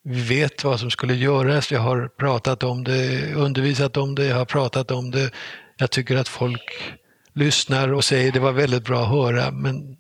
[0.05, 4.37] Vi vet vad som skulle göras, jag har pratat om det, undervisat om det, jag
[4.37, 5.31] har pratat om det.
[5.77, 6.95] Jag tycker att folk
[7.33, 9.97] lyssnar och säger det var väldigt bra att höra, men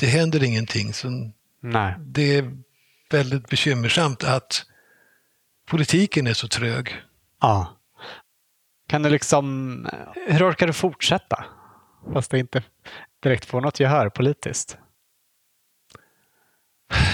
[0.00, 0.92] det händer ingenting.
[0.92, 1.94] Så Nej.
[1.98, 2.52] Det är
[3.10, 4.62] väldigt bekymmersamt att
[5.66, 7.02] politiken är så trög.
[7.40, 7.76] Ja.
[8.88, 9.88] Kan du liksom,
[10.26, 11.44] hur orkar du fortsätta?
[12.12, 12.62] Fast det inte
[13.22, 14.78] direkt får något gehör politiskt.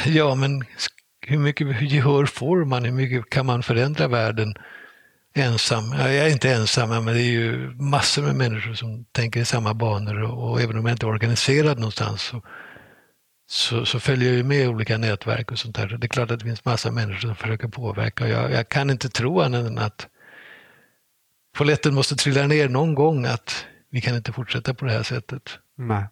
[0.07, 0.65] Ja, men
[1.27, 2.85] hur mycket gehör får man?
[2.85, 4.55] Hur mycket kan man förändra världen
[5.35, 5.93] ensam?
[5.93, 9.75] Jag är inte ensam, men det är ju massor med människor som tänker i samma
[9.75, 12.43] banor och, och även om jag inte är organiserad någonstans så
[13.51, 15.87] så, så följer jag med olika nätverk och sånt där.
[15.87, 18.29] Det är klart att det finns massa människor som försöker påverka.
[18.29, 20.09] Jag, jag kan inte tro annat än att
[21.57, 25.59] polletten måste trilla ner någon gång att vi kan inte fortsätta på det här sättet.
[25.77, 26.05] Nej.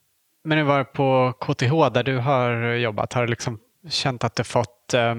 [0.45, 3.59] Men det var på KTH där du har jobbat, har du liksom
[3.89, 5.15] känt att du fått eh,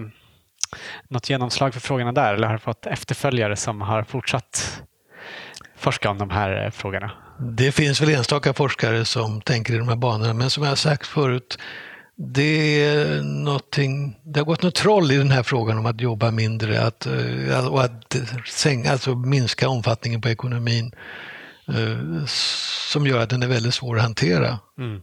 [1.09, 4.81] något genomslag för frågorna där eller har du fått efterföljare som har fortsatt
[5.75, 7.11] forska om de här eh, frågorna?
[7.39, 10.75] Det finns väl enstaka forskare som tänker i de här banorna, men som jag har
[10.75, 11.57] sagt förut,
[12.21, 16.31] det är någonting, det har gått något troll i den här frågan om att jobba
[16.31, 18.15] mindre att, eh, och att
[18.47, 20.91] sänka, alltså minska omfattningen på ekonomin
[21.67, 22.25] eh,
[22.91, 24.59] som gör att den är väldigt svår att hantera.
[24.77, 25.01] Mm.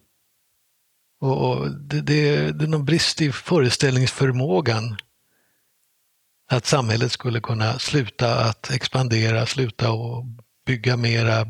[1.20, 4.96] Och, och det, det, det, är någon brist i föreställningsförmågan
[6.50, 10.24] att samhället skulle kunna sluta att expandera, sluta att
[10.66, 11.46] bygga mera,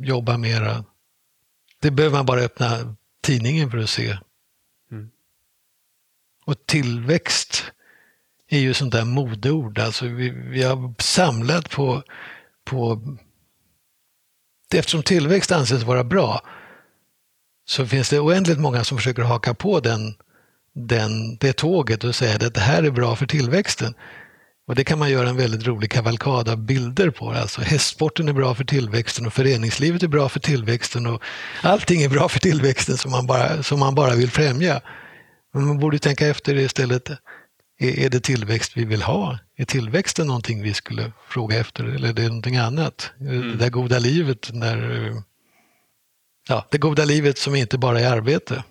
[0.00, 0.84] jobba mera.
[1.80, 4.18] Det behöver man bara öppna tidningen för att se.
[6.50, 7.64] Och tillväxt
[8.48, 9.78] är ju sånt där modeord.
[9.78, 12.02] Alltså vi, vi har samlat på,
[12.64, 13.02] på...
[14.74, 16.42] Eftersom tillväxt anses vara bra
[17.64, 20.14] så finns det oändligt många som försöker haka på den,
[20.74, 23.94] den, det tåget och säga att det här är bra för tillväxten.
[24.66, 27.30] Och det kan man göra en väldigt rolig kavalkad av bilder på.
[27.30, 31.22] Alltså hästsporten är bra för tillväxten och föreningslivet är bra för tillväxten och
[31.62, 34.80] allting är bra för tillväxten som man bara, som man bara vill främja.
[35.52, 37.10] Men man borde tänka efter istället.
[37.82, 39.38] Är, det tillväxt vi vill ha?
[39.56, 43.10] Är tillväxten någonting vi skulle fråga efter eller är det någonting annat?
[43.20, 43.50] Mm.
[43.50, 45.12] Det där goda livet, när,
[46.48, 48.64] ja, det goda livet som inte bara är arbete.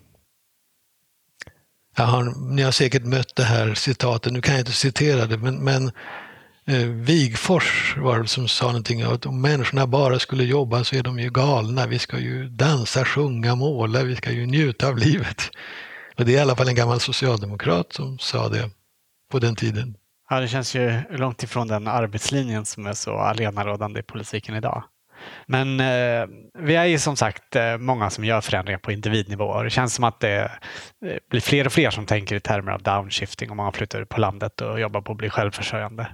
[1.98, 5.38] Jag har, ni har säkert mött det här citatet, nu kan jag inte citera det,
[5.38, 5.92] men, men
[6.66, 11.04] eh, Wigfors var det som sa någonting att om människorna bara skulle jobba så är
[11.04, 11.88] de ju galna.
[11.88, 15.52] Vi ska ju dansa, sjunga, måla, vi ska ju njuta av livet.
[16.20, 18.70] Men det är i alla fall en gammal socialdemokrat som sa det
[19.32, 19.96] på den tiden.
[20.30, 24.84] Ja, det känns ju långt ifrån den arbetslinjen som är så allenarådande i politiken idag.
[25.46, 26.28] Men eh,
[26.60, 29.94] vi är ju som sagt eh, många som gör förändringar på individnivå och det känns
[29.94, 30.52] som att det
[31.06, 34.20] eh, blir fler och fler som tänker i termer av downshifting och många flyttar på
[34.20, 36.08] landet och jobbar på att bli självförsörjande.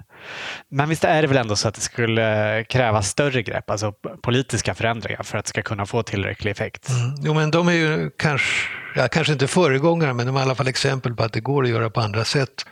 [0.68, 3.92] Men visst är det väl ändå så att det skulle krävas större grepp, alltså
[4.22, 6.88] politiska förändringar för att det ska kunna få tillräcklig effekt?
[6.88, 7.14] Mm.
[7.22, 10.54] Jo, men de är ju kanske, ja, kanske inte föregångare, men de är i alla
[10.54, 12.66] fall exempel på att det går att göra på andra sätt.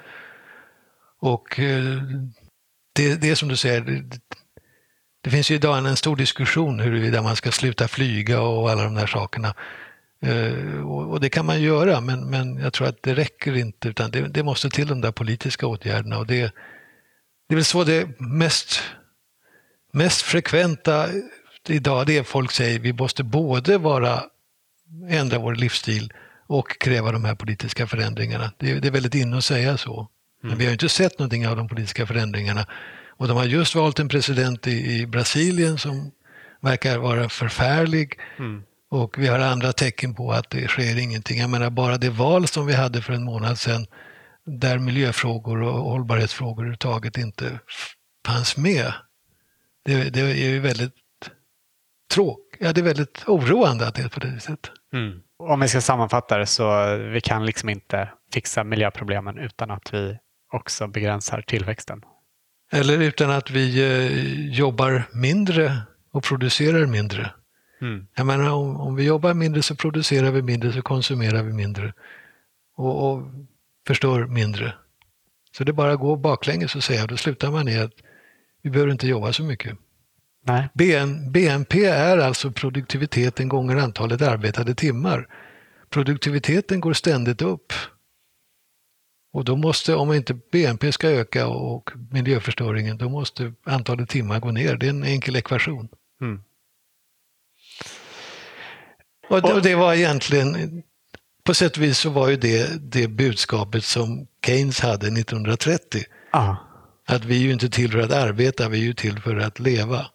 [1.21, 2.01] Och eh,
[2.95, 4.05] det, det är som du säger,
[5.25, 8.95] det, finns ju idag en stor diskussion huruvida man ska sluta flyga och alla de
[8.95, 9.55] där sakerna.
[10.23, 14.11] Eh, och det kan man göra, men, men jag tror att det räcker inte, utan
[14.11, 16.19] det, det måste till de där politiska åtgärderna.
[16.19, 16.53] Och det,
[17.49, 18.83] det är väl så det mest,
[19.93, 21.09] mest frekventa
[21.69, 24.23] idag, det är folk säger vi måste både vara,
[25.09, 26.13] ändra vår livsstil
[26.47, 28.53] och kräva de här politiska förändringarna.
[28.59, 30.09] Det, det är väldigt inne att säga så.
[30.41, 30.59] Men mm.
[30.59, 32.67] vi har inte sett någonting av de politiska förändringarna.
[33.17, 36.11] Och de har just valt en president i, i Brasilien som
[36.61, 38.19] verkar vara förfärlig.
[38.39, 38.63] Mm.
[38.91, 41.39] Och vi har andra tecken på att det sker ingenting.
[41.39, 43.87] Jag menar bara det val som vi hade för en månad sedan
[44.47, 47.61] där miljöfrågor och hållbarhetsfrågor överhuvudtaget inte
[48.27, 48.93] fanns med.
[49.85, 50.95] Det, det är ju väldigt
[52.15, 52.61] tråkigt.
[52.61, 54.71] Ja, det är väldigt oroande att det är på det viset.
[54.93, 55.21] Mm.
[55.39, 60.19] Om vi ska sammanfatta det så vi kan liksom inte fixa miljöproblemen utan att vi
[60.53, 62.03] också begränsar tillväxten.
[62.73, 65.79] Eller utan att vi eh, jobbar mindre
[66.11, 67.31] och producerar mindre.
[67.81, 68.07] Mm.
[68.15, 71.93] Jag menar, om, om, vi jobbar mindre så producerar vi mindre, så konsumerar vi mindre
[72.77, 73.23] och, och
[73.87, 74.75] förstör mindre.
[75.57, 77.93] Så det bara att gå baklänges och säga, då slutar man i att
[78.63, 79.77] vi behöver inte jobba så mycket.
[80.47, 80.69] Nej.
[80.75, 85.29] BN, BNP är alltså produktiviteten gånger antalet arbetade timmar.
[85.91, 87.73] Produktiviteten går ständigt upp.
[89.35, 94.51] Och då måste, om inte BNP ska öka och miljöförstöringen, då måste antalet timmar gå
[94.51, 94.77] ner.
[94.77, 95.89] Det är en enkel ekvation.
[96.21, 96.43] Mm.
[99.29, 100.83] Och, det, och det var egentligen,
[101.45, 106.03] på sätt och vis så var ju det det budskapet som Keynes hade 1930.
[106.33, 106.57] Aha.
[107.07, 109.59] Att vi är ju inte till för att arbeta, vi är ju till för att
[109.61, 110.07] leva.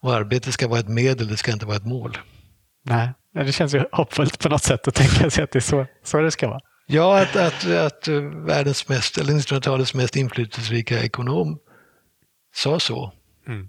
[0.00, 2.18] Och arbete ska vara ett medel, det ska inte vara ett mål.
[2.82, 5.86] Nej, det känns ju hoppfullt på något sätt att tänka sig att det är så,
[6.04, 6.60] så det ska vara.
[6.92, 8.08] Ja, att, att, att
[8.46, 11.58] världens mest, eller 1900-talets mest inflytelserika ekonom
[12.54, 13.12] sa så.
[13.46, 13.68] Mm.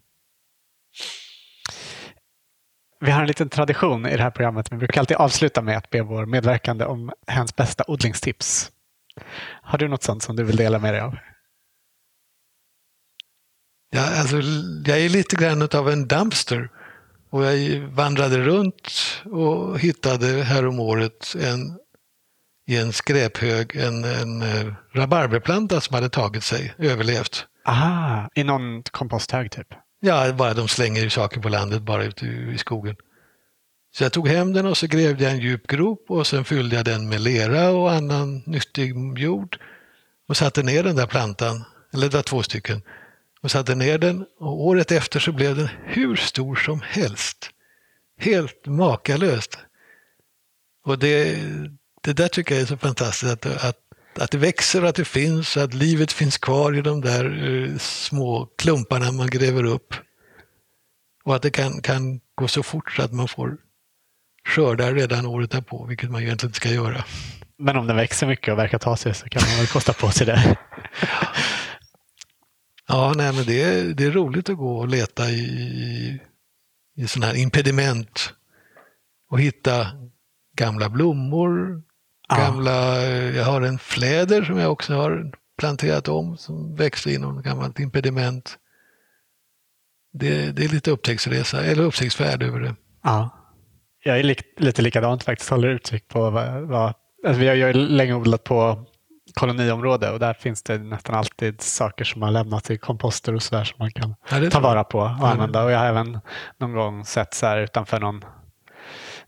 [3.00, 4.72] Vi har en liten tradition i det här programmet.
[4.72, 8.72] Vi brukar alltid avsluta med att be vår medverkande om hens bästa odlingstips.
[9.62, 11.18] Har du något sånt som du vill dela med dig av?
[13.90, 14.36] Ja, alltså,
[14.86, 16.70] jag är lite grann av en dumpster.
[17.30, 18.92] Och jag vandrade runt
[19.26, 21.78] och hittade häromåret en
[22.72, 27.46] i en skräphög en, en uh, rabarberplanta som hade tagit sig, överlevt.
[27.66, 29.68] Aha, i någon komposthög typ?
[30.00, 32.96] Ja, bara de slänger ju saker på landet bara ute i skogen.
[33.94, 36.76] Så jag tog hem den och så grävde jag en djup grop och sen fyllde
[36.76, 39.58] jag den med lera och annan nyttig jord
[40.28, 41.64] och satte ner den där plantan,
[41.94, 42.82] eller det var två stycken,
[43.42, 47.50] och satte ner den och året efter så blev den hur stor som helst.
[48.20, 49.60] Helt makalöst.
[50.86, 51.38] Och det,
[52.02, 53.78] det där tycker jag är så fantastiskt, att, att,
[54.20, 58.46] att det växer, att det finns, att livet finns kvar i de där uh, små
[58.58, 59.94] klumparna man gräver upp.
[61.24, 63.58] Och att det kan, kan gå så fort så att man får
[64.48, 67.04] skördar redan året därpå, vilket man egentligen inte ska göra.
[67.58, 70.12] Men om den växer mycket och verkar ta sig så kan man väl kosta på
[70.12, 70.58] sig det.
[72.88, 76.20] ja, nej, men det är, det är roligt att gå och leta i,
[76.98, 78.34] i sådana här impediment
[79.30, 79.88] och hitta
[80.58, 81.84] gamla blommor,
[82.38, 87.80] Gamla, jag har en fläder som jag också har planterat om som växte inom gammalt
[87.80, 88.58] impediment.
[90.14, 92.76] Det, det är lite upptäcktsresa, eller upptäcktsfärd över det.
[93.04, 93.30] Ja.
[94.04, 96.94] Jag är li lite likadant faktiskt, håller utkik på vad, vad
[97.28, 98.86] alltså vi har ju länge odlat på
[99.34, 103.64] koloniområde och där finns det nästan alltid saker som har lämnats i komposter och sådär
[103.64, 105.64] som man kan ja, ta vara på och använda.
[105.64, 106.20] Och jag har även
[106.58, 108.26] någon gång sett så här utanför någon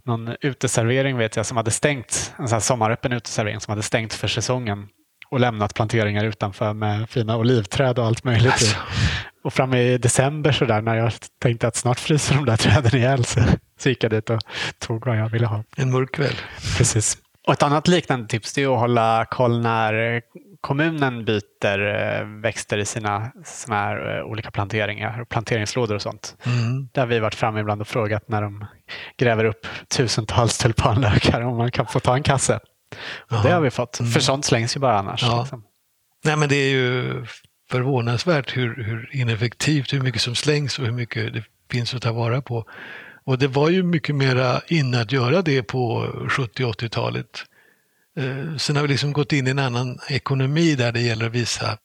[0.05, 4.13] någon uteservering vet jag som hade stängt, en sån här sommaröppen uteservering som hade stängt
[4.13, 4.87] för säsongen
[5.29, 8.51] och lämnat planteringar utanför med fina olivträd och allt möjligt.
[8.51, 8.77] Alltså.
[9.43, 12.95] Och fram i december så där, när jag tänkte att snart fryser de där träden
[12.95, 13.39] ihjäl så,
[13.79, 14.41] så gick jag dit och
[14.79, 15.63] tog vad jag ville ha.
[15.77, 16.35] En mörk kväll.
[16.77, 17.17] Precis.
[17.47, 20.21] Och ett annat liknande tips är att hålla koll när
[20.63, 26.37] kommunen byter eh, växter i sina såna här eh, olika planteringar, planteringslådor och sånt.
[26.45, 26.89] Mm.
[26.91, 28.65] Där har vi varit framme ibland och frågat när de
[29.17, 32.59] gräver upp tusentals tulpanlökar om man kan få ta en kasse.
[33.29, 34.11] det har vi fått, mm.
[34.11, 35.23] för sånt slängs ju bara annars.
[35.23, 35.39] Ja.
[35.41, 35.63] Liksom.
[36.23, 37.25] Nej, men det är ju
[37.71, 42.11] förvånansvärt hur, hur ineffektivt, hur mycket som slängs och hur mycket det finns att ta
[42.11, 42.65] vara på.
[43.23, 47.45] Och det var ju mycket mera inne att göra det på 70 80-talet.
[48.17, 51.31] Eh, sen har vi liksom gått in i en annan ekonomi där det gäller att
[51.31, 51.77] visa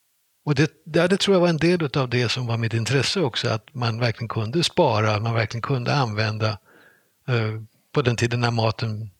[0.49, 3.49] och det, det tror jag var en del av det som var mitt intresse också,
[3.49, 6.49] att man verkligen kunde spara, man verkligen kunde använda
[7.29, 7.63] eh,
[7.93, 9.11] på den tiden när maten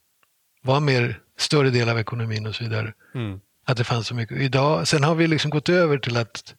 [0.63, 2.95] var mer större del av ekonomin och så vidare.
[3.15, 3.41] Mm.
[3.65, 4.37] Att det fanns så mycket.
[4.37, 6.55] Idag, sen har vi liksom gått över till att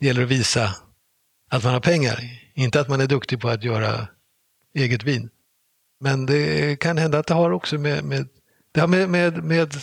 [0.00, 0.74] det gäller att visa
[1.48, 2.20] att man har pengar,
[2.54, 4.08] inte att man är duktig på att göra
[4.74, 5.30] eget vin.
[6.00, 8.28] Men det kan hända att det har också med, med,
[8.72, 9.74] det har med, med, med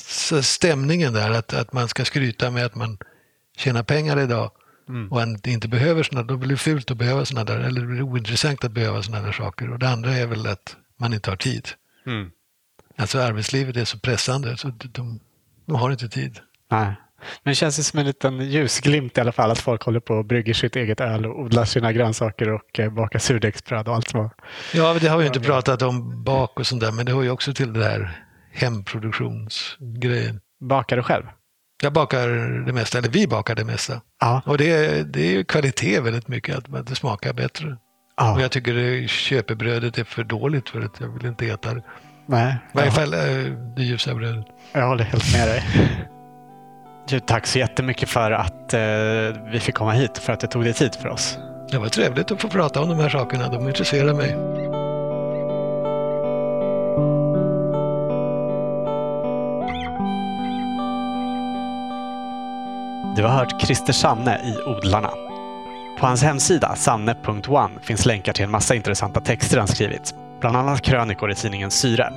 [0.43, 2.97] stämningen där, att, att man ska skryta med att man
[3.57, 4.51] tjänar pengar idag
[4.89, 5.11] mm.
[5.11, 7.87] och att inte behöver sådana, då blir det fult att behöva sådana där, eller det
[7.87, 9.71] blir ointressant att behöva sådana där saker.
[9.71, 11.69] Och det andra är väl att man inte har tid.
[12.05, 12.31] Mm.
[12.97, 15.19] Alltså arbetslivet är så pressande så de,
[15.65, 16.39] de har inte tid.
[16.71, 16.95] Nej.
[17.43, 20.25] Men det känns som en liten ljusglimt i alla fall att folk håller på och
[20.25, 24.29] brygger sitt eget öl och odlar sina grönsaker och eh, bakar surdegsbröd och allt vad.
[24.73, 27.29] Ja, det har vi inte pratat om bak och sånt där, men det hör ju
[27.29, 28.26] också till det där
[28.57, 30.39] hemproduktionsgrejen.
[30.61, 31.23] Bakar du själv?
[31.83, 32.27] Jag bakar
[32.65, 34.01] det mesta, eller vi bakar det mesta.
[34.21, 34.41] Ja.
[34.45, 37.77] Och det, det är kvalitet väldigt mycket, att det smakar bättre.
[38.17, 38.33] Ja.
[38.33, 41.83] Och jag tycker det, köpebrödet är för dåligt för att jag vill inte äta det.
[42.25, 42.55] Nej.
[42.73, 43.19] I varje fall eh,
[43.75, 44.45] det ljusa brödet.
[44.71, 45.63] Jag håller helt med dig.
[47.09, 48.79] Du, tack så jättemycket för att eh,
[49.51, 51.37] vi fick komma hit, för att du tog dig tid för oss.
[51.71, 53.49] Det var trevligt att få prata om de här sakerna.
[53.49, 54.66] De intresserar mig.
[63.17, 65.09] Du har hört Christer Sanne i Odlarna.
[65.99, 70.15] På hans hemsida, sanne.one, finns länkar till en massa intressanta texter han skrivit.
[70.39, 72.13] Bland annat krönikor i tidningen Syre.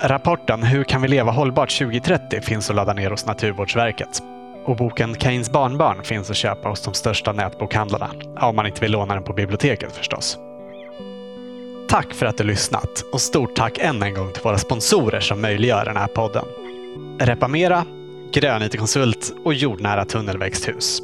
[0.00, 4.22] Rapporten Hur kan vi leva hållbart 2030 finns att ladda ner hos Naturvårdsverket.
[4.64, 8.10] Och boken Kains barnbarn finns att köpa hos de största nätbokhandlarna.
[8.40, 10.38] Om man inte vill låna den på biblioteket förstås.
[11.88, 15.40] Tack för att du lyssnat och stort tack än en gång till våra sponsorer som
[15.40, 16.44] möjliggör den här podden.
[17.20, 17.84] Repamera,
[18.32, 21.02] Grönytekonsult och Jordnära tunnelväxthus.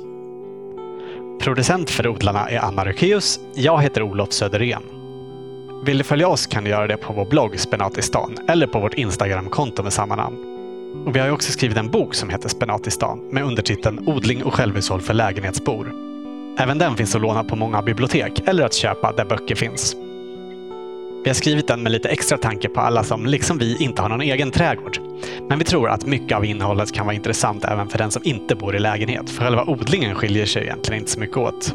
[1.40, 3.40] Producent för odlarna är Anna Rökeus.
[3.54, 4.82] Jag heter Olof Söderén.
[5.84, 8.94] Vill du följa oss kan du göra det på vår blogg Spenatistan eller på vårt
[8.94, 10.36] Instagramkonto med samma namn.
[11.06, 15.00] Och vi har också skrivit en bok som heter Spenatistan med undertiteln Odling och självhushåll
[15.00, 15.92] för lägenhetsbor.
[16.58, 19.96] Även den finns att låna på många bibliotek eller att köpa där böcker finns.
[21.24, 24.08] Vi har skrivit den med lite extra tanke på alla som, liksom vi, inte har
[24.08, 24.98] någon egen trädgård.
[25.48, 28.54] Men vi tror att mycket av innehållet kan vara intressant även för den som inte
[28.54, 31.74] bor i lägenhet, för själva odlingen skiljer sig egentligen inte så mycket åt.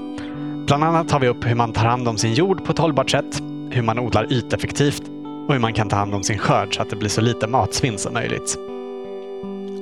[0.67, 3.09] Bland annat tar vi upp hur man tar hand om sin jord på ett hållbart
[3.09, 3.41] sätt,
[3.71, 5.03] hur man odlar yteffektivt
[5.47, 7.47] och hur man kan ta hand om sin skörd så att det blir så lite
[7.47, 8.66] matsvinn som möjligt.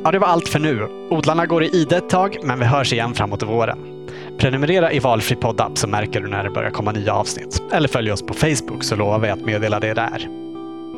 [0.06, 0.88] Ja, det var allt för nu.
[1.10, 4.08] Odlarna går i ide ett tag, men vi hörs igen framåt våren.
[4.38, 7.62] Prenumerera i valfri poddapp så märker du när det börjar komma nya avsnitt.
[7.72, 10.28] Eller följ oss på Facebook så lovar vi att meddela det där.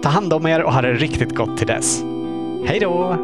[0.04, 2.02] Ta hand om er och ha det riktigt gott till dess.
[2.66, 3.18] Hej då!